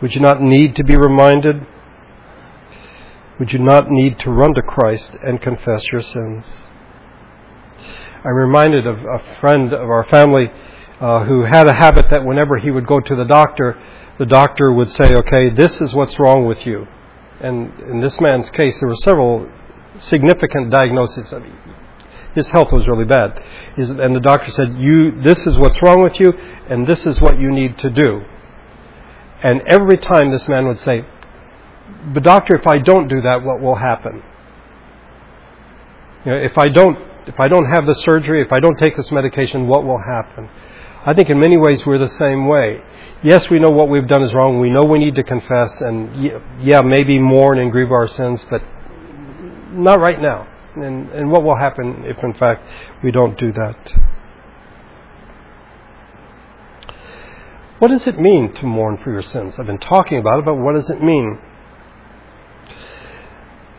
Would 0.00 0.14
you 0.14 0.20
not 0.20 0.40
need 0.40 0.76
to 0.76 0.84
be 0.84 0.96
reminded? 0.96 1.66
Would 3.40 3.52
you 3.52 3.58
not 3.58 3.90
need 3.90 4.18
to 4.20 4.30
run 4.30 4.54
to 4.54 4.62
Christ 4.62 5.10
and 5.24 5.42
confess 5.42 5.82
your 5.92 6.00
sins? 6.00 6.44
I'm 8.24 8.34
reminded 8.34 8.86
of 8.86 8.98
a 8.98 9.40
friend 9.40 9.72
of 9.72 9.90
our 9.90 10.06
family 10.10 10.50
uh, 11.00 11.24
who 11.24 11.42
had 11.44 11.68
a 11.68 11.74
habit 11.74 12.06
that 12.10 12.24
whenever 12.24 12.58
he 12.58 12.70
would 12.70 12.86
go 12.86 13.00
to 13.00 13.16
the 13.16 13.24
doctor, 13.24 13.76
the 14.18 14.26
doctor 14.26 14.72
would 14.72 14.90
say, 14.90 15.14
okay, 15.14 15.50
this 15.50 15.80
is 15.80 15.94
what's 15.94 16.18
wrong 16.18 16.46
with 16.46 16.66
you. 16.66 16.86
And 17.40 17.72
in 17.80 18.00
this 18.00 18.20
man's 18.20 18.50
case, 18.50 18.78
there 18.80 18.88
were 18.88 18.96
several 18.96 19.48
significant 19.98 20.70
diagnoses. 20.70 21.32
His 22.34 22.48
health 22.48 22.72
was 22.72 22.86
really 22.86 23.04
bad. 23.04 23.40
And 23.76 24.14
the 24.14 24.20
doctor 24.20 24.50
said, 24.50 24.76
you, 24.76 25.22
this 25.22 25.38
is 25.46 25.56
what's 25.56 25.80
wrong 25.82 26.02
with 26.02 26.18
you, 26.18 26.32
and 26.68 26.86
this 26.86 27.06
is 27.06 27.20
what 27.20 27.38
you 27.38 27.50
need 27.50 27.78
to 27.78 27.90
do. 27.90 28.22
And 29.42 29.62
every 29.68 29.98
time 29.98 30.32
this 30.32 30.48
man 30.48 30.66
would 30.66 30.80
say, 30.80 31.04
but 32.12 32.22
doctor, 32.22 32.56
if 32.56 32.66
I 32.66 32.78
don't 32.78 33.08
do 33.08 33.20
that, 33.22 33.42
what 33.42 33.60
will 33.60 33.76
happen? 33.76 34.22
You 36.24 36.32
know, 36.32 36.38
if 36.38 36.58
I 36.58 36.66
don't, 36.66 36.98
if 37.26 37.38
I 37.38 37.46
don't 37.46 37.66
have 37.66 37.86
the 37.86 37.94
surgery, 37.94 38.42
if 38.42 38.52
I 38.52 38.60
don't 38.60 38.76
take 38.78 38.96
this 38.96 39.10
medication, 39.12 39.68
what 39.68 39.84
will 39.84 39.98
happen? 39.98 40.48
I 41.08 41.14
think 41.14 41.30
in 41.30 41.40
many 41.40 41.56
ways 41.56 41.86
we're 41.86 41.96
the 41.96 42.06
same 42.06 42.46
way. 42.46 42.82
Yes, 43.22 43.48
we 43.48 43.58
know 43.58 43.70
what 43.70 43.88
we've 43.88 44.06
done 44.06 44.22
is 44.22 44.34
wrong. 44.34 44.60
We 44.60 44.68
know 44.68 44.84
we 44.84 44.98
need 44.98 45.14
to 45.14 45.22
confess 45.22 45.80
and, 45.80 46.30
yeah, 46.60 46.82
maybe 46.82 47.18
mourn 47.18 47.58
and 47.58 47.72
grieve 47.72 47.90
our 47.90 48.06
sins, 48.06 48.44
but 48.50 48.60
not 49.72 50.00
right 50.00 50.20
now. 50.20 50.46
And, 50.76 51.08
and 51.08 51.30
what 51.30 51.44
will 51.44 51.56
happen 51.56 52.04
if, 52.04 52.22
in 52.22 52.34
fact, 52.34 52.62
we 53.02 53.10
don't 53.10 53.38
do 53.38 53.52
that? 53.52 53.94
What 57.78 57.88
does 57.88 58.06
it 58.06 58.20
mean 58.20 58.52
to 58.52 58.66
mourn 58.66 58.98
for 59.02 59.10
your 59.10 59.22
sins? 59.22 59.54
I've 59.58 59.64
been 59.64 59.78
talking 59.78 60.18
about 60.18 60.40
it, 60.40 60.44
but 60.44 60.56
what 60.56 60.74
does 60.74 60.90
it 60.90 61.02
mean? 61.02 61.38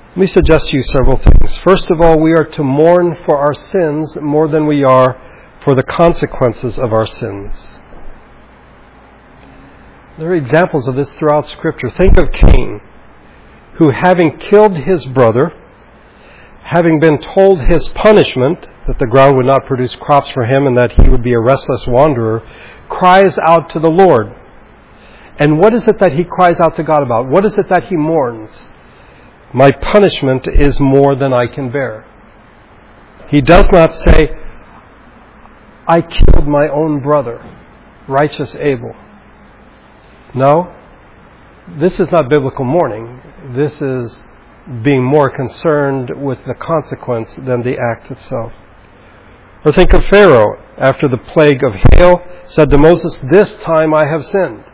Let 0.10 0.18
me 0.18 0.26
suggest 0.26 0.68
to 0.70 0.76
you 0.76 0.82
several 0.82 1.18
things. 1.18 1.60
First 1.60 1.92
of 1.92 2.02
all, 2.02 2.20
we 2.20 2.32
are 2.32 2.46
to 2.46 2.64
mourn 2.64 3.16
for 3.28 3.38
our 3.38 3.54
sins 3.54 4.18
more 4.20 4.48
than 4.48 4.66
we 4.66 4.84
are 4.84 5.29
for 5.64 5.76
the 5.76 5.84
consequences 5.84 6.80
of 6.80 6.94
our 6.94 7.08
sins. 7.08 7.54
There 10.18 10.32
are 10.32 10.36
examples 10.36 10.88
of 10.88 10.96
this 10.96 11.12
throughout 11.14 11.48
Scripture. 11.48 11.92
Think 11.98 12.18
of 12.18 12.32
Cain, 12.32 12.82
who, 13.78 13.92
having 13.92 14.38
killed 14.38 14.76
his 14.76 15.06
brother, 15.06 15.54
having 16.64 17.00
been 17.00 17.20
told 17.20 17.62
his 17.62 17.88
punishment, 17.90 18.68
that 18.88 19.00
the 19.00 19.08
ground 19.08 19.38
would 19.38 19.46
not 19.46 19.66
produce 19.66 19.96
crops 19.96 20.30
for 20.34 20.44
him 20.44 20.66
and 20.68 20.76
that 20.78 20.92
he 20.94 21.10
would 21.10 21.24
be 21.24 21.34
a 21.34 21.40
restless 21.40 21.86
wanderer, 21.88 22.42
cries 22.90 23.38
out 23.46 23.70
to 23.70 23.80
the 23.80 23.90
Lord. 23.90 24.36
And 25.38 25.60
what 25.60 25.74
is 25.74 25.88
it 25.88 26.00
that 26.00 26.14
he 26.14 26.24
cries 26.24 26.60
out 26.60 26.76
to 26.76 26.84
God 26.84 27.02
about? 27.02 27.30
What 27.30 27.46
is 27.46 27.58
it 27.58 27.70
that 27.70 27.86
he 27.86 27.96
mourns? 27.96 28.50
My 29.54 29.72
punishment 29.72 30.48
is 30.48 30.80
more 30.80 31.16
than 31.16 31.32
I 31.34 31.48
can 31.48 31.72
bear. 31.72 32.06
He 33.30 33.42
does 33.42 33.72
not 33.72 33.94
say, 33.94 34.32
I 35.90 36.02
killed 36.02 36.48
my 36.48 36.68
own 36.70 37.02
brother, 37.02 37.44
righteous 38.08 38.56
Abel. 38.56 38.96
No, 40.36 40.72
this 41.80 42.00
is 42.00 42.12
not 42.12 42.30
biblical 42.30 42.64
mourning. 42.64 43.20
This 43.56 43.82
is 43.82 44.24
being 44.84 45.04
more 45.04 45.32
concerned 45.32 46.12
with 46.16 46.38
the 46.46 46.54
consequence 46.54 47.34
than 47.38 47.64
the 47.64 47.76
act 47.80 48.12
itself. 48.12 48.54
Or 49.66 49.72
think 49.72 49.94
of 49.94 50.06
Pharaoh 50.06 50.62
after 50.78 51.08
the 51.08 51.18
plague 51.18 51.64
of 51.64 51.74
hail 51.94 52.22
said 52.50 52.70
to 52.70 52.78
Moses, 52.78 53.18
This 53.32 53.52
time 53.64 53.92
I 53.96 54.06
have 54.06 54.24
sinned. 54.24 54.66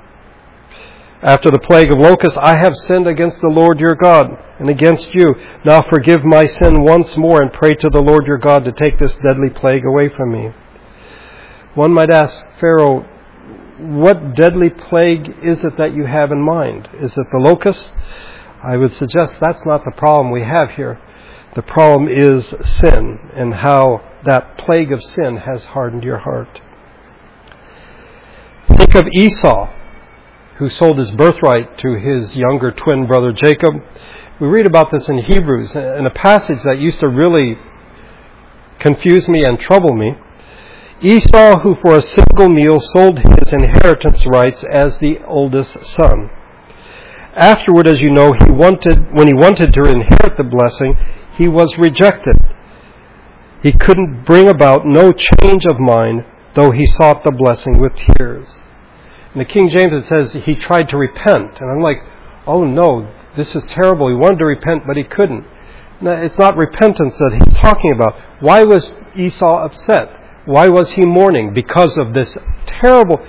After 1.22 1.50
the 1.50 1.60
plague 1.60 1.94
of 1.94 1.98
locusts, 1.98 2.38
I 2.42 2.58
have 2.58 2.76
sinned 2.76 3.08
against 3.08 3.40
the 3.40 3.48
Lord 3.48 3.80
your 3.80 3.96
God 3.96 4.28
and 4.60 4.70
against 4.70 5.08
you. 5.14 5.34
Now 5.64 5.82
forgive 5.90 6.26
my 6.26 6.46
sin 6.46 6.84
once 6.84 7.16
more 7.16 7.42
and 7.42 7.54
pray 7.54 7.74
to 7.74 7.90
the 7.90 8.02
Lord 8.02 8.28
your 8.28 8.38
God 8.38 8.66
to 8.66 8.74
take 8.74 9.00
this 9.00 9.16
deadly 9.24 9.50
plague 9.50 9.86
away 9.86 10.10
from 10.10 10.34
me. 10.34 10.52
One 11.76 11.94
might 11.94 12.10
ask 12.10 12.34
Pharaoh, 12.60 13.06
what 13.78 14.34
deadly 14.36 14.70
plague 14.70 15.28
is 15.44 15.60
it 15.60 15.78
that 15.78 15.94
you 15.94 16.06
have 16.06 16.32
in 16.32 16.42
mind? 16.42 16.88
Is 16.94 17.12
it 17.12 17.28
the 17.32 17.38
locust? 17.38 17.92
I 18.64 18.78
would 18.78 18.94
suggest 18.94 19.38
that's 19.42 19.66
not 19.66 19.84
the 19.84 19.92
problem 19.92 20.32
we 20.32 20.42
have 20.42 20.72
here. 20.72 21.00
The 21.56 21.62
problem 21.62 22.08
is 22.10 22.46
sin 22.48 23.20
and 23.36 23.54
how 23.54 24.02
that 24.26 24.58
plague 24.58 24.94
of 24.94 25.04
sin 25.04 25.38
has 25.38 25.66
hardened 25.66 26.04
your 26.04 26.20
heart. 26.20 26.62
Think 28.70 28.96
of 28.96 29.04
Esau, 29.14 29.70
who 30.58 30.70
sold 30.70 30.98
his 30.98 31.12
birthright 31.12 31.78
to 31.80 31.96
his 31.96 32.36
younger 32.36 32.72
twin 32.72 33.06
brother 33.06 33.34
Jacob. 33.34 33.74
We 34.40 34.48
read 34.48 34.66
about 34.66 34.92
this 34.92 35.10
in 35.10 35.18
Hebrews, 35.18 35.76
in 35.76 36.06
a 36.06 36.14
passage 36.14 36.64
that 36.64 36.80
used 36.80 37.02
to 37.02 37.10
really 37.10 37.58
confuse 38.80 39.28
me 39.28 39.44
and 39.46 39.60
trouble 39.60 39.94
me. 39.94 40.16
Esau, 41.06 41.60
who 41.60 41.76
for 41.84 41.98
a 41.98 42.02
single 42.02 42.50
meal 42.50 42.80
sold 42.80 43.20
his 43.20 43.54
inheritance 43.54 44.26
rights 44.26 44.64
as 44.72 44.98
the 44.98 45.20
oldest 45.28 45.78
son. 45.86 46.32
Afterward, 47.36 47.88
as 47.88 48.00
you 48.00 48.10
know, 48.10 48.34
he 48.34 48.50
wanted, 48.52 49.14
when 49.14 49.28
he 49.28 49.36
wanted 49.36 49.72
to 49.72 49.84
inherit 49.84 50.36
the 50.36 50.44
blessing, 50.44 50.98
he 51.38 51.48
was 51.48 51.78
rejected. 51.78 52.36
He 53.62 53.72
couldn't 53.72 54.26
bring 54.26 54.48
about 54.48 54.88
no 54.88 55.12
change 55.12 55.66
of 55.66 55.80
mind, 55.80 56.26
though 56.56 56.72
he 56.72 56.88
sought 56.88 57.24
the 57.24 57.32
blessing 57.32 57.78
with 57.78 57.94
tears. 57.96 58.48
In 59.36 59.40
the 59.40 59.46
King 59.46 59.70
James 59.70 59.94
it 59.94 60.06
says 60.06 60.34
he 60.46 60.56
tried 60.56 60.90
to 60.90 60.98
repent, 60.98 61.62
and 61.62 61.70
I'm 61.70 61.82
like, 61.82 61.98
oh 62.48 62.64
no, 62.64 63.14
this 63.36 63.56
is 63.56 63.64
terrible. 63.68 64.08
He 64.08 64.16
wanted 64.16 64.40
to 64.40 64.46
repent, 64.46 64.88
but 64.88 64.98
he 64.98 65.04
couldn't. 65.04 65.46
it's 66.02 66.40
not 66.40 66.58
repentance 66.58 67.16
that 67.20 67.44
he's 67.46 67.58
talking 67.58 67.92
about. 67.92 68.16
Why 68.40 68.64
was 68.64 68.92
Esau 69.16 69.66
upset? 69.66 70.25
Why 70.46 70.70
was 70.70 70.92
he 70.92 71.06
mourning? 71.06 71.54
Because 71.54 71.98
of 71.98 72.14
this 72.14 72.38
terrible. 72.68 73.26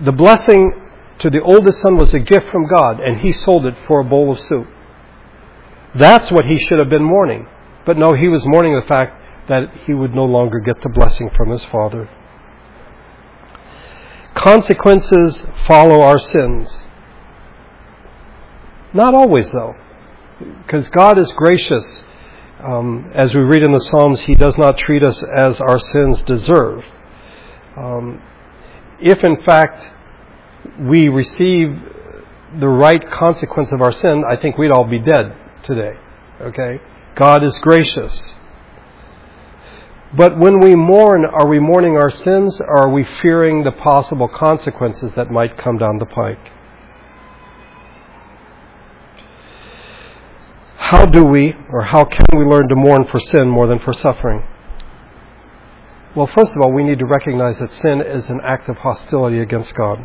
The 0.00 0.12
blessing 0.12 0.72
to 1.20 1.30
the 1.30 1.40
oldest 1.42 1.80
son 1.80 1.96
was 1.96 2.12
a 2.14 2.18
gift 2.18 2.46
from 2.50 2.66
God, 2.66 3.00
and 3.00 3.18
he 3.18 3.32
sold 3.32 3.66
it 3.66 3.74
for 3.86 4.00
a 4.00 4.04
bowl 4.04 4.32
of 4.32 4.40
soup. 4.40 4.66
That's 5.94 6.30
what 6.30 6.46
he 6.46 6.58
should 6.58 6.78
have 6.78 6.88
been 6.88 7.04
mourning. 7.04 7.46
But 7.86 7.98
no, 7.98 8.14
he 8.14 8.28
was 8.28 8.46
mourning 8.46 8.74
the 8.74 8.86
fact 8.86 9.16
that 9.48 9.64
he 9.86 9.94
would 9.94 10.14
no 10.14 10.24
longer 10.24 10.60
get 10.60 10.80
the 10.82 10.88
blessing 10.88 11.30
from 11.36 11.50
his 11.50 11.64
father. 11.66 12.08
Consequences 14.34 15.38
follow 15.66 16.00
our 16.00 16.18
sins. 16.18 16.84
Not 18.94 19.14
always, 19.14 19.50
though, 19.52 19.74
because 20.64 20.88
God 20.88 21.18
is 21.18 21.30
gracious 21.32 22.04
um, 22.62 23.10
as 23.14 23.34
we 23.34 23.40
read 23.40 23.62
in 23.62 23.72
the 23.72 23.80
Psalms, 23.80 24.20
He 24.20 24.34
does 24.34 24.56
not 24.58 24.78
treat 24.78 25.02
us 25.02 25.22
as 25.22 25.60
our 25.60 25.78
sins 25.78 26.22
deserve. 26.24 26.84
Um, 27.76 28.22
if 29.00 29.24
in 29.24 29.42
fact 29.42 29.82
we 30.78 31.08
receive 31.08 31.80
the 32.58 32.68
right 32.68 33.02
consequence 33.10 33.70
of 33.72 33.80
our 33.80 33.92
sin, 33.92 34.24
I 34.28 34.36
think 34.36 34.58
we'd 34.58 34.70
all 34.70 34.84
be 34.84 34.98
dead 34.98 35.34
today. 35.62 35.92
Okay? 36.40 36.80
God 37.14 37.42
is 37.42 37.58
gracious. 37.60 38.34
But 40.16 40.38
when 40.38 40.58
we 40.58 40.74
mourn, 40.74 41.24
are 41.24 41.46
we 41.46 41.60
mourning 41.60 41.96
our 41.96 42.10
sins 42.10 42.60
or 42.60 42.88
are 42.88 42.90
we 42.90 43.04
fearing 43.04 43.62
the 43.62 43.70
possible 43.70 44.28
consequences 44.28 45.12
that 45.14 45.30
might 45.30 45.56
come 45.56 45.78
down 45.78 45.98
the 45.98 46.06
pike? 46.06 46.50
How 50.90 51.06
do 51.06 51.24
we, 51.24 51.54
or 51.70 51.82
how 51.82 52.04
can 52.04 52.26
we 52.36 52.44
learn 52.44 52.68
to 52.68 52.74
mourn 52.74 53.06
for 53.12 53.20
sin 53.20 53.48
more 53.48 53.68
than 53.68 53.78
for 53.78 53.92
suffering? 53.92 54.42
Well, 56.16 56.26
first 56.26 56.56
of 56.56 56.62
all, 56.62 56.72
we 56.72 56.82
need 56.82 56.98
to 56.98 57.06
recognize 57.06 57.60
that 57.60 57.70
sin 57.70 58.00
is 58.00 58.28
an 58.28 58.40
act 58.42 58.68
of 58.68 58.76
hostility 58.76 59.38
against 59.38 59.72
God. 59.76 60.04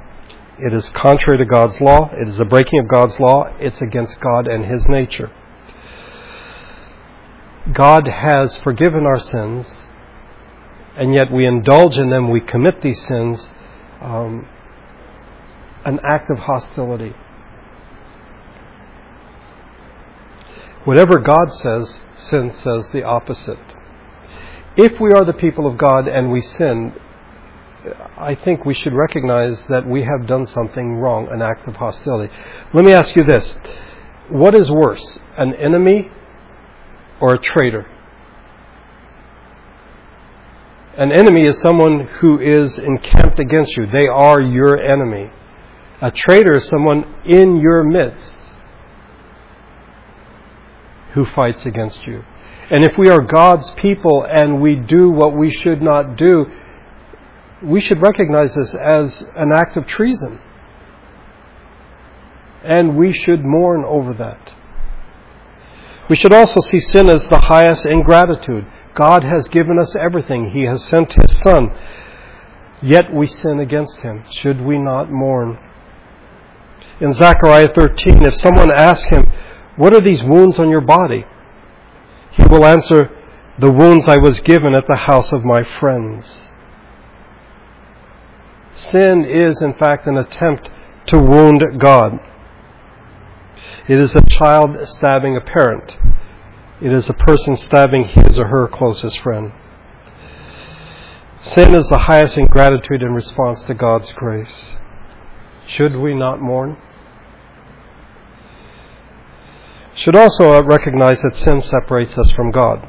It 0.60 0.76
is 0.76 0.88
contrary 0.90 1.40
to 1.40 1.46
God's 1.46 1.82
law. 1.82 2.12
It 2.14 2.28
is 2.28 2.40
a 2.40 2.46
breaking 2.46 2.82
of 2.82 2.88
God's 2.88 3.20
law. 3.20 3.46
It's 3.60 3.82
against 3.82 4.20
God 4.20 4.48
and 4.48 4.64
His 4.64 4.88
nature. 4.88 5.32
God 7.74 8.08
has 8.08 8.56
forgiven 8.58 9.08
our 9.08 9.20
sins, 9.20 9.76
and 10.96 11.16
yet 11.16 11.32
we 11.32 11.48
indulge 11.48 11.96
in 11.96 12.12
them, 12.12 12.30
we 12.30 12.42
commit 12.42 12.84
these 12.84 13.02
sins, 13.08 13.44
um, 14.02 14.48
an 15.84 16.00
act 16.04 16.30
of 16.30 16.38
hostility. 16.38 17.16
Whatever 20.86 21.20
God 21.20 21.52
says, 21.52 21.96
sin 22.16 22.54
says 22.54 22.92
the 22.92 23.04
opposite. 23.04 23.60
If 24.78 25.00
we 25.00 25.12
are 25.14 25.26
the 25.26 25.34
people 25.34 25.66
of 25.68 25.78
God 25.78 26.08
and 26.08 26.32
we 26.32 26.42
sin, 26.42 26.94
I 28.18 28.36
think 28.36 28.66
we 28.66 28.74
should 28.74 28.94
recognize 28.94 29.62
that 29.70 29.88
we 29.88 30.04
have 30.04 30.28
done 30.28 30.46
something 30.46 30.96
wrong, 30.96 31.28
an 31.32 31.42
act 31.42 31.68
of 31.68 31.76
hostility. 31.76 32.34
Let 32.74 32.86
me 32.86 32.94
ask 32.94 33.16
you 33.16 33.24
this 33.24 33.56
what 34.30 34.56
is 34.56 34.70
worse, 34.70 35.20
an 35.38 35.54
enemy 35.56 36.12
or 37.20 37.34
a 37.34 37.40
traitor? 37.40 37.88
An 40.98 41.12
enemy 41.12 41.46
is 41.46 41.60
someone 41.62 42.08
who 42.20 42.40
is 42.40 42.78
encamped 42.78 43.40
against 43.40 43.76
you. 43.76 43.86
They 43.92 44.08
are 44.08 44.40
your 44.40 44.80
enemy. 44.80 45.32
A 46.02 46.12
traitor 46.12 46.54
is 46.54 46.68
someone 46.68 47.06
in 47.26 47.58
your 47.58 47.84
midst 47.84 48.35
who 51.16 51.26
fights 51.26 51.66
against 51.66 52.06
you. 52.06 52.24
And 52.70 52.84
if 52.84 52.98
we 52.98 53.10
are 53.10 53.22
God's 53.22 53.72
people 53.72 54.26
and 54.30 54.62
we 54.62 54.76
do 54.76 55.10
what 55.10 55.36
we 55.36 55.52
should 55.52 55.82
not 55.82 56.16
do, 56.16 56.46
we 57.64 57.82
should 57.82 58.02
recognize 58.02 58.54
this 58.54 58.76
as 58.76 59.24
an 59.36 59.52
act 59.56 59.78
of 59.78 59.88
treason. 59.88 60.40
And 62.64 62.98
we 62.98 63.12
should 63.12 63.44
mourn 63.44 63.84
over 63.86 64.14
that. 64.14 64.54
We 66.10 66.16
should 66.16 66.34
also 66.34 66.60
see 66.62 66.80
sin 66.80 67.10
as 67.10 67.28
the 67.28 67.40
highest 67.40 67.86
ingratitude. 67.86 68.66
God 68.96 69.24
has 69.24 69.48
given 69.48 69.80
us 69.80 69.96
everything. 69.96 70.52
He 70.52 70.64
has 70.64 70.84
sent 70.86 71.14
His 71.14 71.38
Son. 71.40 71.70
Yet 72.82 73.14
we 73.14 73.28
sin 73.28 73.60
against 73.60 73.98
Him. 73.98 74.24
Should 74.32 74.62
we 74.62 74.78
not 74.78 75.12
mourn? 75.12 75.58
In 77.00 77.14
Zechariah 77.14 77.74
13, 77.74 78.24
if 78.24 78.36
someone 78.36 78.72
asks 78.72 79.04
him, 79.10 79.26
What 79.78 79.94
are 79.94 80.02
these 80.02 80.22
wounds 80.24 80.58
on 80.60 80.70
your 80.70 80.82
body? 80.82 81.26
He 82.32 82.44
will 82.44 82.66
answer, 82.66 83.10
The 83.60 83.72
wounds 83.72 84.08
I 84.08 84.18
was 84.18 84.40
given 84.42 84.74
at 84.74 84.88
the 84.88 84.96
house 84.96 85.32
of 85.32 85.44
my 85.44 85.64
friends. 85.80 86.26
Sin 88.76 89.26
is, 89.26 89.62
in 89.62 89.74
fact, 89.74 90.08
an 90.08 90.18
attempt 90.18 90.70
to 91.08 91.20
wound 91.20 91.64
God. 91.80 92.20
It 93.88 94.00
is 94.00 94.14
a 94.16 94.22
child 94.30 94.78
stabbing 94.88 95.38
a 95.38 95.42
parent. 95.42 95.94
It 96.82 96.92
is 96.92 97.10
a 97.10 97.14
person 97.14 97.56
stabbing 97.56 98.06
his 98.06 98.38
or 98.38 98.48
her 98.48 98.68
closest 98.68 99.20
friend. 99.22 99.54
Sin 101.42 101.76
is 101.76 101.88
the 101.90 102.00
highest 102.00 102.38
ingratitude 102.38 103.02
in 103.02 103.14
response 103.14 103.64
to 103.64 103.74
God's 103.74 104.12
grace. 104.14 104.72
Should 105.68 105.96
we 105.96 106.16
not 106.16 106.42
mourn? 106.42 106.78
Should 109.96 110.16
also 110.16 110.62
recognize 110.62 111.22
that 111.22 111.38
sin 111.38 111.62
separates 111.62 112.18
us 112.18 112.30
from 112.32 112.52
God. 112.52 112.88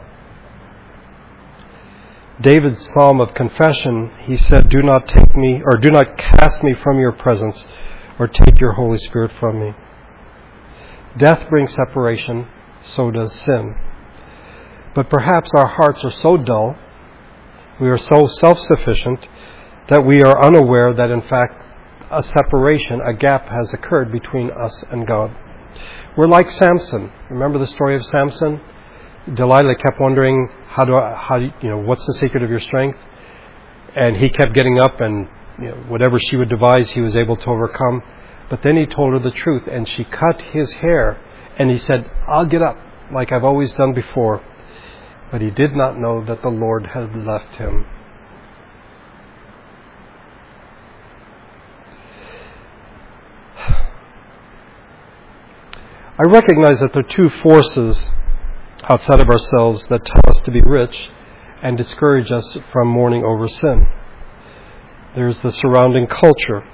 David's 2.41 2.85
psalm 2.93 3.21
of 3.21 3.33
confession, 3.33 4.11
he 4.25 4.37
said, 4.37 4.69
Do 4.69 4.83
not 4.83 5.09
take 5.09 5.37
me, 5.37 5.63
or 5.65 5.79
do 5.79 5.91
not 5.91 6.19
cast 6.19 6.63
me 6.65 6.75
from 6.83 6.99
your 6.99 7.13
presence, 7.13 7.65
or 8.19 8.27
take 8.27 8.61
your 8.61 8.73
Holy 8.73 8.99
Spirit 8.99 9.31
from 9.39 9.61
me. 9.61 9.73
Death 11.17 11.49
brings 11.49 11.73
separation, 11.73 12.47
so 12.83 13.11
does 13.11 13.33
sin. 13.33 13.75
But 14.95 15.09
perhaps 15.09 15.51
our 15.55 15.69
hearts 15.69 16.05
are 16.05 16.11
so 16.11 16.37
dull, 16.37 16.77
we 17.81 17.89
are 17.89 17.99
so 17.99 18.27
self 18.27 18.59
sufficient, 18.61 19.27
that 19.89 20.05
we 20.05 20.23
are 20.23 20.45
unaware 20.45 20.93
that 20.93 21.11
in 21.11 21.23
fact 21.23 21.63
a 22.11 22.23
separation, 22.23 23.01
a 23.01 23.15
gap 23.15 23.49
has 23.49 23.73
occurred 23.73 24.11
between 24.11 24.51
us 24.51 24.85
and 24.91 25.07
God. 25.07 25.35
We're 26.17 26.29
like 26.29 26.51
Samson. 26.51 27.13
Remember 27.29 27.59
the 27.59 27.67
story 27.67 27.95
of 27.95 28.07
Samson? 28.07 28.59
Delilah 29.35 29.75
kept 29.75 30.01
wondering, 30.01 30.49
how 30.69 30.85
do 30.85 30.97
I, 30.97 31.15
how 31.15 31.37
you 31.37 31.53
know, 31.69 31.77
what's 31.77 32.07
the 32.07 32.15
secret 32.15 32.43
of 32.43 32.49
your 32.49 32.61
strength? 32.61 32.99
And 33.95 34.17
he 34.17 34.31
kept 34.31 34.55
getting 34.55 34.79
up 34.79 34.99
and 35.01 35.29
you 35.61 35.69
know, 35.69 35.75
whatever 35.89 36.19
she 36.19 36.37
would 36.37 36.49
devise, 36.49 36.91
he 36.91 37.03
was 37.03 37.17
able 37.17 37.37
to 37.37 37.51
overcome. 37.51 38.03
But 38.49 38.63
then 38.63 38.79
he 38.79 38.87
told 38.87 39.13
her 39.13 39.19
the 39.19 39.31
truth, 39.31 39.65
and 39.71 39.87
she 39.87 40.05
cut 40.05 40.41
his 40.41 40.73
hair, 40.75 41.21
and 41.59 41.71
he 41.71 41.77
said, 41.77 42.11
I'll 42.29 42.47
get 42.47 42.63
up, 42.63 42.79
like 43.13 43.31
I've 43.33 43.45
always 43.45 43.73
done 43.75 43.93
before. 43.93 44.43
But 45.31 45.43
he 45.43 45.51
did 45.51 45.75
not 45.75 45.99
know 45.99 46.25
that 46.25 46.41
the 46.41 46.49
Lord 46.49 46.87
had 46.87 47.15
left 47.15 47.57
him. 47.57 47.85
I 56.19 56.23
recognize 56.23 56.81
that 56.81 56.95
there 56.95 57.05
are 57.05 57.09
two 57.09 57.29
forces 57.43 58.07
outside 58.85 59.21
of 59.21 59.29
ourselves 59.29 59.87
that 59.89 60.03
tell 60.03 60.23
us 60.29 60.41
to 60.43 60.51
be 60.51 60.63
rich 60.63 60.99
and 61.63 61.77
discourage 61.77 62.33
us 62.33 62.57
from 62.73 62.89
mourning 62.89 63.23
over 63.23 63.47
sin. 63.49 63.87
There's 65.15 65.41
the 65.41 65.53
surrounding 65.53 66.07
culture, 66.07 66.65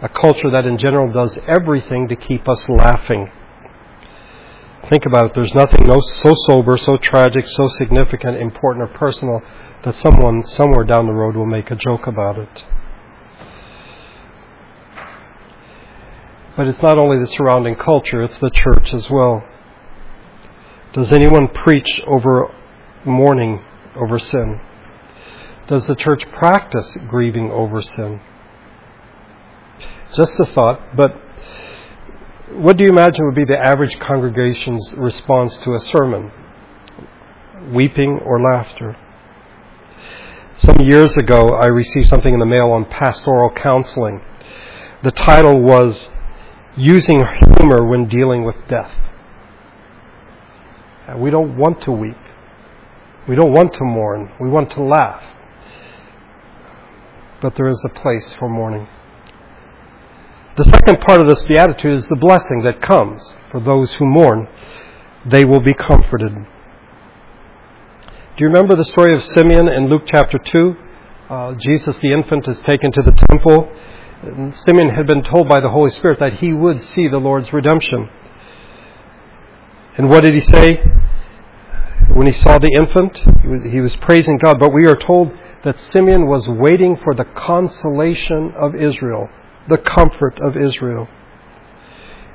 a 0.00 0.08
culture 0.08 0.50
that 0.50 0.64
in 0.64 0.78
general 0.78 1.12
does 1.12 1.38
everything 1.46 2.08
to 2.08 2.16
keep 2.16 2.48
us 2.48 2.66
laughing. 2.68 3.30
Think 4.88 5.04
about 5.04 5.26
it. 5.26 5.34
There's 5.34 5.54
nothing 5.54 5.86
so 5.86 6.34
sober, 6.46 6.78
so 6.78 6.96
tragic, 6.96 7.46
so 7.46 7.68
significant, 7.76 8.38
important, 8.38 8.88
or 8.88 8.98
personal 8.98 9.42
that 9.84 9.96
someone 9.96 10.46
somewhere 10.46 10.84
down 10.84 11.04
the 11.04 11.12
road 11.12 11.36
will 11.36 11.44
make 11.44 11.70
a 11.70 11.76
joke 11.76 12.06
about 12.06 12.38
it. 12.38 12.64
But 16.58 16.66
it's 16.66 16.82
not 16.82 16.98
only 16.98 17.20
the 17.20 17.28
surrounding 17.28 17.76
culture, 17.76 18.20
it's 18.24 18.38
the 18.38 18.50
church 18.50 18.92
as 18.92 19.08
well. 19.08 19.44
Does 20.92 21.12
anyone 21.12 21.46
preach 21.46 22.00
over 22.04 22.52
mourning 23.04 23.64
over 23.94 24.18
sin? 24.18 24.60
Does 25.68 25.86
the 25.86 25.94
church 25.94 26.28
practice 26.32 26.96
grieving 27.08 27.52
over 27.52 27.80
sin? 27.80 28.20
Just 30.16 30.32
a 30.40 30.46
thought, 30.46 30.96
but 30.96 31.12
what 32.54 32.76
do 32.76 32.82
you 32.82 32.90
imagine 32.90 33.26
would 33.26 33.36
be 33.36 33.44
the 33.44 33.56
average 33.56 33.96
congregation's 34.00 34.94
response 34.94 35.56
to 35.58 35.74
a 35.74 35.78
sermon? 35.78 36.32
Weeping 37.72 38.18
or 38.24 38.42
laughter? 38.42 38.96
Some 40.56 40.80
years 40.80 41.16
ago, 41.18 41.50
I 41.50 41.66
received 41.66 42.08
something 42.08 42.34
in 42.34 42.40
the 42.40 42.46
mail 42.46 42.72
on 42.72 42.84
pastoral 42.86 43.50
counseling. 43.50 44.22
The 45.04 45.12
title 45.12 45.62
was 45.62 46.10
using 46.78 47.22
humor 47.58 47.84
when 47.84 48.08
dealing 48.08 48.44
with 48.44 48.56
death. 48.68 48.92
We 51.16 51.30
don't 51.30 51.56
want 51.56 51.82
to 51.82 51.92
weep. 51.92 52.16
We 53.28 53.34
don't 53.34 53.52
want 53.52 53.72
to 53.74 53.84
mourn. 53.84 54.30
We 54.40 54.48
want 54.48 54.70
to 54.72 54.82
laugh. 54.82 55.22
But 57.42 57.56
there 57.56 57.68
is 57.68 57.82
a 57.84 57.88
place 57.88 58.34
for 58.34 58.48
mourning. 58.48 58.86
The 60.56 60.64
second 60.64 61.00
part 61.06 61.20
of 61.20 61.26
this 61.26 61.42
beatitude 61.44 61.96
is 61.96 62.08
the 62.08 62.16
blessing 62.16 62.62
that 62.64 62.82
comes 62.82 63.32
for 63.50 63.60
those 63.60 63.92
who 63.94 64.06
mourn. 64.06 64.48
They 65.26 65.44
will 65.44 65.60
be 65.60 65.74
comforted. 65.74 66.34
Do 66.34 68.44
you 68.44 68.46
remember 68.46 68.76
the 68.76 68.84
story 68.84 69.14
of 69.14 69.22
Simeon 69.22 69.68
in 69.68 69.88
Luke 69.88 70.02
chapter 70.06 70.38
2? 70.38 70.76
Uh, 71.28 71.54
Jesus 71.54 71.98
the 71.98 72.12
infant 72.12 72.48
is 72.48 72.60
taken 72.60 72.90
to 72.92 73.02
the 73.02 73.12
temple 73.28 73.70
Simeon 74.22 74.90
had 74.90 75.06
been 75.06 75.22
told 75.22 75.48
by 75.48 75.60
the 75.60 75.68
Holy 75.68 75.90
Spirit 75.90 76.18
that 76.18 76.34
he 76.34 76.52
would 76.52 76.82
see 76.82 77.06
the 77.06 77.18
Lord's 77.18 77.52
redemption. 77.52 78.08
And 79.96 80.08
what 80.08 80.22
did 80.22 80.34
he 80.34 80.40
say? 80.40 80.80
When 82.12 82.26
he 82.26 82.32
saw 82.32 82.58
the 82.58 82.74
infant, 82.78 83.16
he 83.42 83.48
was, 83.48 83.62
he 83.70 83.80
was 83.80 83.94
praising 83.96 84.38
God. 84.38 84.58
But 84.58 84.74
we 84.74 84.86
are 84.86 84.96
told 84.96 85.30
that 85.62 85.78
Simeon 85.78 86.26
was 86.26 86.48
waiting 86.48 86.96
for 86.96 87.14
the 87.14 87.24
consolation 87.24 88.52
of 88.56 88.74
Israel, 88.74 89.28
the 89.68 89.78
comfort 89.78 90.38
of 90.42 90.56
Israel. 90.56 91.06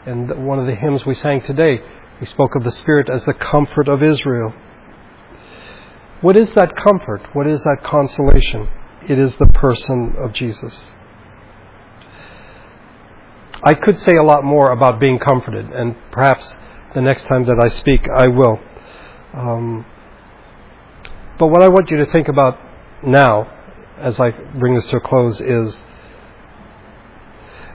And 0.06 0.46
one 0.46 0.60
of 0.60 0.68
the 0.68 0.76
hymns 0.76 1.06
we 1.06 1.16
sang 1.16 1.42
today, 1.42 1.82
we 2.20 2.26
spoke 2.26 2.56
of 2.56 2.64
the 2.64 2.72
Spirit 2.72 3.10
as 3.10 3.26
the 3.26 3.34
comfort 3.34 3.88
of 3.88 4.04
Israel. 4.04 4.54
What 6.22 6.38
is 6.38 6.54
that 6.54 6.76
comfort? 6.78 7.22
What 7.34 7.48
is 7.48 7.62
that 7.64 7.84
consolation? 7.84 8.70
It 9.10 9.20
is 9.20 9.36
the 9.36 9.48
person 9.48 10.16
of 10.18 10.32
Jesus. 10.32 10.86
I 13.66 13.74
could 13.74 13.98
say 14.00 14.16
a 14.18 14.24
lot 14.24 14.44
more 14.44 14.72
about 14.72 15.00
being 15.00 15.20
comforted, 15.20 15.72
and 15.72 15.96
perhaps 16.12 16.54
the 16.94 17.02
next 17.02 17.26
time 17.28 17.46
that 17.46 17.60
I 17.60 17.70
speak, 17.70 18.02
I 18.14 18.28
will. 18.28 18.60
Um, 19.34 19.86
but 21.40 21.48
what 21.48 21.64
I 21.64 21.70
want 21.70 21.90
you 21.90 21.98
to 21.98 22.06
think 22.12 22.28
about 22.28 22.60
now, 23.04 23.50
as 23.98 24.20
I 24.20 24.32
bring 24.32 24.76
this 24.76 24.86
to 24.88 24.98
a 24.98 25.02
close, 25.02 25.40
is 25.42 25.80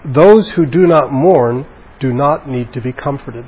those 0.05 0.51
who 0.51 0.66
do 0.66 0.87
not 0.87 1.12
mourn 1.12 1.66
do 1.98 2.12
not 2.12 2.48
need 2.48 2.72
to 2.74 2.81
be 2.81 2.92
comforted. 2.92 3.46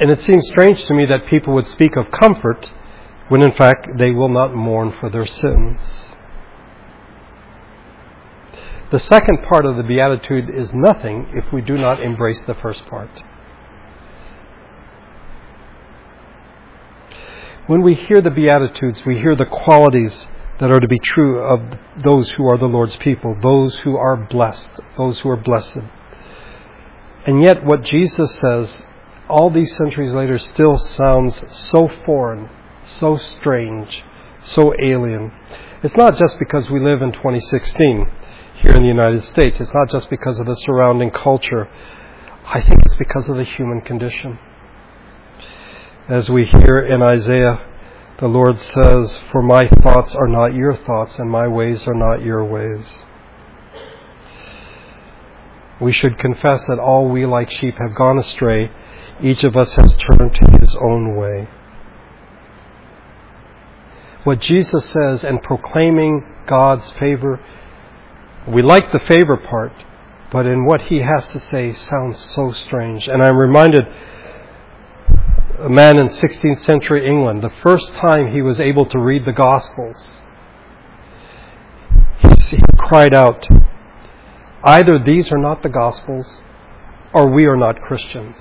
And 0.00 0.10
it 0.10 0.20
seems 0.20 0.46
strange 0.48 0.84
to 0.86 0.94
me 0.94 1.06
that 1.06 1.26
people 1.26 1.54
would 1.54 1.66
speak 1.66 1.96
of 1.96 2.10
comfort 2.10 2.72
when 3.28 3.42
in 3.42 3.52
fact 3.52 3.88
they 3.98 4.10
will 4.10 4.28
not 4.28 4.54
mourn 4.54 4.94
for 5.00 5.10
their 5.10 5.26
sins. 5.26 5.80
The 8.90 8.98
second 8.98 9.42
part 9.46 9.66
of 9.66 9.76
the 9.76 9.82
Beatitude 9.82 10.48
is 10.48 10.72
nothing 10.72 11.30
if 11.34 11.52
we 11.52 11.60
do 11.60 11.76
not 11.76 12.02
embrace 12.02 12.40
the 12.46 12.54
first 12.54 12.86
part. 12.86 13.10
When 17.66 17.82
we 17.82 17.94
hear 17.94 18.22
the 18.22 18.30
Beatitudes, 18.30 19.02
we 19.04 19.16
hear 19.16 19.36
the 19.36 19.44
qualities 19.44 20.26
that 20.58 20.70
are 20.70 20.80
to 20.80 20.88
be 20.88 20.98
true 21.00 21.38
of 21.38 21.78
those 22.02 22.30
who 22.30 22.46
are 22.46 22.56
the 22.56 22.66
Lord's 22.66 22.96
people, 22.96 23.36
those 23.42 23.76
who 23.80 23.96
are 23.98 24.16
blessed, 24.16 24.70
those 24.96 25.20
who 25.20 25.28
are 25.28 25.36
blessed. 25.36 25.76
And 27.26 27.44
yet, 27.44 27.62
what 27.66 27.82
Jesus 27.82 28.34
says, 28.36 28.82
all 29.28 29.50
these 29.50 29.76
centuries 29.76 30.14
later, 30.14 30.38
still 30.38 30.78
sounds 30.78 31.44
so 31.70 31.90
foreign, 32.06 32.48
so 32.86 33.18
strange, 33.18 34.02
so 34.46 34.72
alien. 34.82 35.30
It's 35.82 35.96
not 35.96 36.16
just 36.16 36.38
because 36.38 36.70
we 36.70 36.80
live 36.80 37.02
in 37.02 37.12
2016 37.12 38.10
here 38.60 38.72
in 38.72 38.82
the 38.82 38.88
United 38.88 39.24
States, 39.24 39.60
it's 39.60 39.72
not 39.72 39.90
just 39.90 40.10
because 40.10 40.38
of 40.40 40.46
the 40.46 40.54
surrounding 40.54 41.10
culture. 41.10 41.68
I 42.44 42.60
think 42.60 42.82
it's 42.84 42.96
because 42.96 43.28
of 43.28 43.36
the 43.36 43.44
human 43.44 43.80
condition. 43.82 44.38
As 46.08 46.30
we 46.30 46.44
hear 46.44 46.80
in 46.80 47.02
Isaiah, 47.02 47.60
the 48.18 48.26
Lord 48.26 48.58
says, 48.58 49.18
For 49.30 49.42
my 49.42 49.68
thoughts 49.68 50.14
are 50.14 50.26
not 50.26 50.54
your 50.54 50.76
thoughts, 50.76 51.14
and 51.18 51.30
my 51.30 51.46
ways 51.46 51.86
are 51.86 51.94
not 51.94 52.22
your 52.24 52.44
ways. 52.44 52.86
We 55.80 55.92
should 55.92 56.18
confess 56.18 56.66
that 56.66 56.80
all 56.80 57.08
we 57.08 57.26
like 57.26 57.50
sheep 57.50 57.74
have 57.78 57.94
gone 57.94 58.18
astray. 58.18 58.70
Each 59.22 59.44
of 59.44 59.56
us 59.56 59.72
has 59.74 59.96
turned 59.96 60.34
to 60.34 60.58
his 60.60 60.74
own 60.76 61.14
way. 61.16 61.48
What 64.24 64.40
Jesus 64.40 64.84
says 64.90 65.22
in 65.22 65.38
proclaiming 65.38 66.26
God's 66.46 66.90
favor, 66.92 67.40
we 68.46 68.62
like 68.62 68.92
the 68.92 69.00
favor 69.00 69.36
part, 69.36 69.72
but 70.30 70.46
in 70.46 70.64
what 70.64 70.82
he 70.82 71.00
has 71.00 71.28
to 71.30 71.40
say 71.40 71.72
sounds 71.72 72.18
so 72.34 72.52
strange. 72.52 73.08
And 73.08 73.22
I'm 73.22 73.36
reminded 73.36 73.84
a 75.60 75.68
man 75.68 75.98
in 75.98 76.08
16th 76.08 76.60
century 76.60 77.06
England, 77.06 77.42
the 77.42 77.52
first 77.62 77.92
time 77.94 78.32
he 78.32 78.42
was 78.42 78.60
able 78.60 78.86
to 78.86 78.98
read 78.98 79.24
the 79.24 79.32
Gospels, 79.32 80.18
he 82.48 82.58
cried 82.78 83.14
out, 83.14 83.46
Either 84.62 84.98
these 85.04 85.30
are 85.32 85.38
not 85.38 85.62
the 85.62 85.68
Gospels, 85.68 86.40
or 87.12 87.30
we 87.30 87.46
are 87.46 87.56
not 87.56 87.80
Christians. 87.80 88.36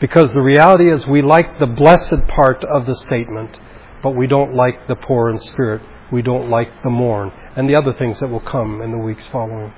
Because 0.00 0.32
the 0.32 0.42
reality 0.42 0.90
is, 0.90 1.06
we 1.06 1.22
like 1.22 1.58
the 1.58 1.66
blessed 1.66 2.26
part 2.28 2.64
of 2.64 2.86
the 2.86 2.94
statement, 2.94 3.58
but 4.02 4.10
we 4.10 4.26
don't 4.26 4.54
like 4.54 4.86
the 4.88 4.96
poor 4.96 5.30
in 5.30 5.38
spirit. 5.38 5.82
We 6.14 6.22
don't 6.22 6.48
like 6.48 6.84
the 6.84 6.90
mourn, 6.90 7.32
and 7.56 7.68
the 7.68 7.74
other 7.74 7.92
things 7.92 8.20
that 8.20 8.28
will 8.28 8.38
come 8.38 8.80
in 8.80 8.92
the 8.92 8.98
weeks 8.98 9.26
following. 9.26 9.72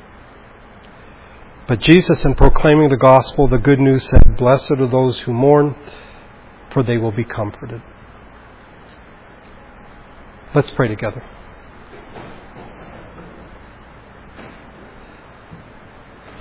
But 1.67 1.81
Jesus, 1.81 2.23
in 2.27 2.35
proclaiming 2.35 2.91
the 2.91 2.99
gospel, 2.99 3.49
the 3.49 3.57
good 3.57 3.81
news, 3.81 4.07
said, 4.07 4.37
Blessed 4.37 4.73
are 4.73 4.87
those 4.87 5.19
who 5.21 5.33
mourn, 5.33 5.75
for 6.75 6.83
they 6.83 6.99
will 6.99 7.11
be 7.11 7.25
comforted. 7.25 7.81
Let's 10.55 10.69
pray 10.69 10.89
together. 10.89 11.25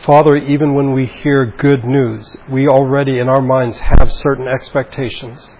Father, 0.06 0.36
even 0.36 0.74
when 0.74 0.92
we 0.92 1.06
hear 1.06 1.46
good 1.46 1.86
news, 1.86 2.36
we 2.52 2.68
already 2.68 3.20
in 3.20 3.30
our 3.30 3.42
minds 3.42 3.78
have 3.78 4.12
certain 4.12 4.50
expectations. 4.50 5.56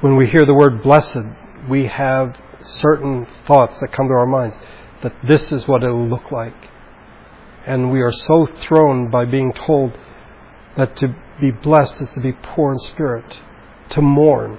When 0.00 0.14
we 0.14 0.28
hear 0.28 0.46
the 0.46 0.54
word 0.54 0.80
blessed, 0.80 1.16
we 1.68 1.86
have 1.86 2.36
certain 2.62 3.26
thoughts 3.46 3.78
that 3.80 3.92
come 3.92 4.08
to 4.08 4.14
our 4.14 4.26
minds 4.26 4.56
that 5.02 5.14
this 5.26 5.52
is 5.52 5.66
what 5.68 5.82
it 5.82 5.90
will 5.90 6.08
look 6.08 6.30
like 6.30 6.70
and 7.66 7.90
we 7.90 8.02
are 8.02 8.12
so 8.12 8.46
thrown 8.66 9.10
by 9.10 9.24
being 9.24 9.52
told 9.66 9.92
that 10.76 10.96
to 10.96 11.14
be 11.40 11.50
blessed 11.50 12.00
is 12.00 12.10
to 12.10 12.20
be 12.20 12.32
poor 12.32 12.72
in 12.72 12.78
spirit, 12.78 13.38
to 13.90 14.02
mourn. 14.02 14.58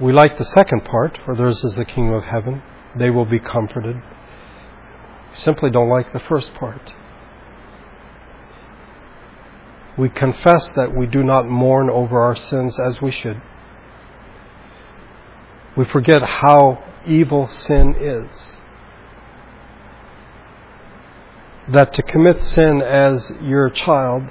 We 0.00 0.12
like 0.12 0.38
the 0.38 0.44
second 0.44 0.84
part, 0.84 1.18
for 1.24 1.36
theirs 1.36 1.62
is 1.62 1.74
the 1.74 1.84
kingdom 1.84 2.14
of 2.14 2.24
heaven. 2.24 2.62
They 2.96 3.10
will 3.10 3.26
be 3.26 3.38
comforted. 3.38 3.96
We 3.96 5.36
simply 5.36 5.70
don't 5.70 5.88
like 5.88 6.12
the 6.12 6.20
first 6.20 6.54
part. 6.54 6.92
We 9.98 10.08
confess 10.08 10.68
that 10.76 10.94
we 10.94 11.06
do 11.06 11.22
not 11.22 11.48
mourn 11.48 11.90
over 11.90 12.20
our 12.20 12.36
sins 12.36 12.78
as 12.78 13.00
we 13.02 13.10
should. 13.10 13.40
We 15.76 15.84
forget 15.84 16.22
how 16.22 16.82
evil 17.06 17.48
sin 17.48 17.94
is. 18.00 18.28
that 21.72 21.92
to 21.94 22.02
commit 22.02 22.42
sin 22.42 22.82
as 22.82 23.30
your 23.42 23.70
child 23.70 24.24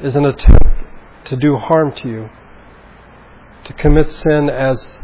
is 0.00 0.14
an 0.14 0.24
attempt 0.24 0.84
to 1.24 1.36
do 1.36 1.56
harm 1.56 1.92
to 1.92 2.08
you. 2.08 2.30
To 3.64 3.72
commit 3.74 4.10
sin 4.10 4.48
as 4.48 4.98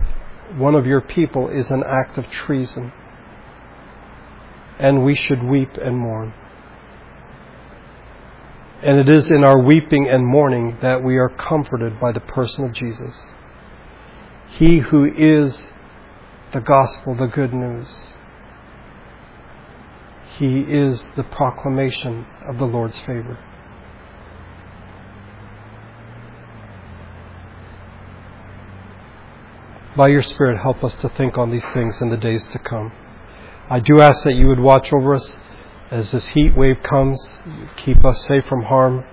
one 0.56 0.74
of 0.74 0.87
your 0.87 1.00
people 1.00 1.48
is 1.48 1.70
an 1.70 1.82
act 1.87 2.16
of 2.16 2.26
treason. 2.28 2.92
And 4.78 5.04
we 5.04 5.14
should 5.14 5.42
weep 5.42 5.76
and 5.76 5.98
mourn. 5.98 6.32
And 8.85 8.99
it 8.99 9.09
is 9.09 9.31
in 9.31 9.42
our 9.42 9.59
weeping 9.59 10.09
and 10.11 10.27
mourning 10.27 10.77
that 10.83 11.03
we 11.03 11.16
are 11.16 11.31
comforted 11.31 11.99
by 11.99 12.12
the 12.12 12.20
person 12.20 12.66
of 12.66 12.75
Jesus. 12.75 13.18
He 14.59 14.81
who 14.81 15.07
is 15.07 15.59
the 16.53 16.61
gospel, 16.61 17.14
the 17.14 17.27
good 17.27 17.55
news. 17.55 17.88
He 20.38 20.61
is 20.61 21.03
the 21.16 21.23
proclamation 21.23 22.27
of 22.47 22.59
the 22.59 22.66
Lord's 22.66 22.99
favor. 22.99 23.38
By 29.97 30.09
your 30.09 30.23
Spirit, 30.23 30.61
help 30.61 30.85
us 30.85 30.92
to 30.97 31.09
think 31.09 31.38
on 31.38 31.51
these 31.51 31.64
things 31.73 32.03
in 32.03 32.11
the 32.11 32.16
days 32.18 32.44
to 32.53 32.59
come. 32.59 32.92
I 33.70 33.81
do 33.81 34.01
ask 34.01 34.25
that 34.25 34.35
you 34.35 34.49
would 34.49 34.61
watch 34.61 34.92
over 34.92 35.14
us 35.14 35.38
as 35.94 36.11
this 36.11 36.26
heat 36.26 36.57
wave 36.57 36.83
comes, 36.83 37.24
keep 37.76 38.04
us 38.04 38.26
safe 38.26 38.44
from 38.46 38.64
harm. 38.64 39.04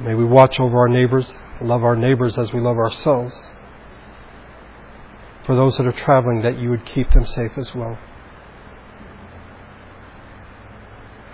May 0.00 0.14
we 0.14 0.24
watch 0.24 0.60
over 0.60 0.78
our 0.78 0.88
neighbors, 0.88 1.34
love 1.60 1.82
our 1.82 1.96
neighbors 1.96 2.38
as 2.38 2.52
we 2.52 2.60
love 2.60 2.76
ourselves. 2.76 3.34
For 5.44 5.56
those 5.56 5.76
that 5.78 5.86
are 5.86 5.92
traveling, 5.92 6.42
that 6.42 6.60
you 6.60 6.70
would 6.70 6.86
keep 6.86 7.10
them 7.10 7.26
safe 7.26 7.50
as 7.56 7.74
well. 7.74 7.98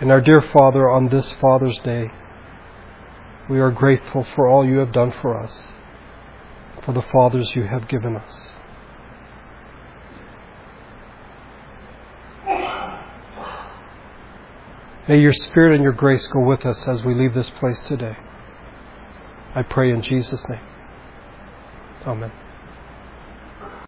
And 0.01 0.11
our 0.11 0.21
dear 0.21 0.43
Father, 0.57 0.89
on 0.89 1.09
this 1.09 1.31
Father's 1.39 1.77
Day, 1.83 2.07
we 3.47 3.59
are 3.59 3.69
grateful 3.69 4.25
for 4.35 4.47
all 4.47 4.65
you 4.65 4.77
have 4.77 4.91
done 4.91 5.13
for 5.21 5.39
us, 5.39 5.53
for 6.83 6.93
the 6.93 7.03
fathers 7.11 7.55
you 7.55 7.63
have 7.65 7.87
given 7.87 8.15
us. 8.15 8.49
May 15.09 15.19
your 15.21 15.33
Spirit 15.33 15.73
and 15.73 15.81
your 15.81 15.91
grace 15.91 16.27
go 16.27 16.39
with 16.39 16.67
us 16.67 16.87
as 16.87 17.03
we 17.03 17.15
leave 17.15 17.33
this 17.33 17.49
place 17.49 17.79
today. 17.87 18.15
I 19.55 19.63
pray 19.63 19.89
in 19.89 20.03
Jesus' 20.03 20.45
name. 20.47 20.61
Amen. 22.05 22.31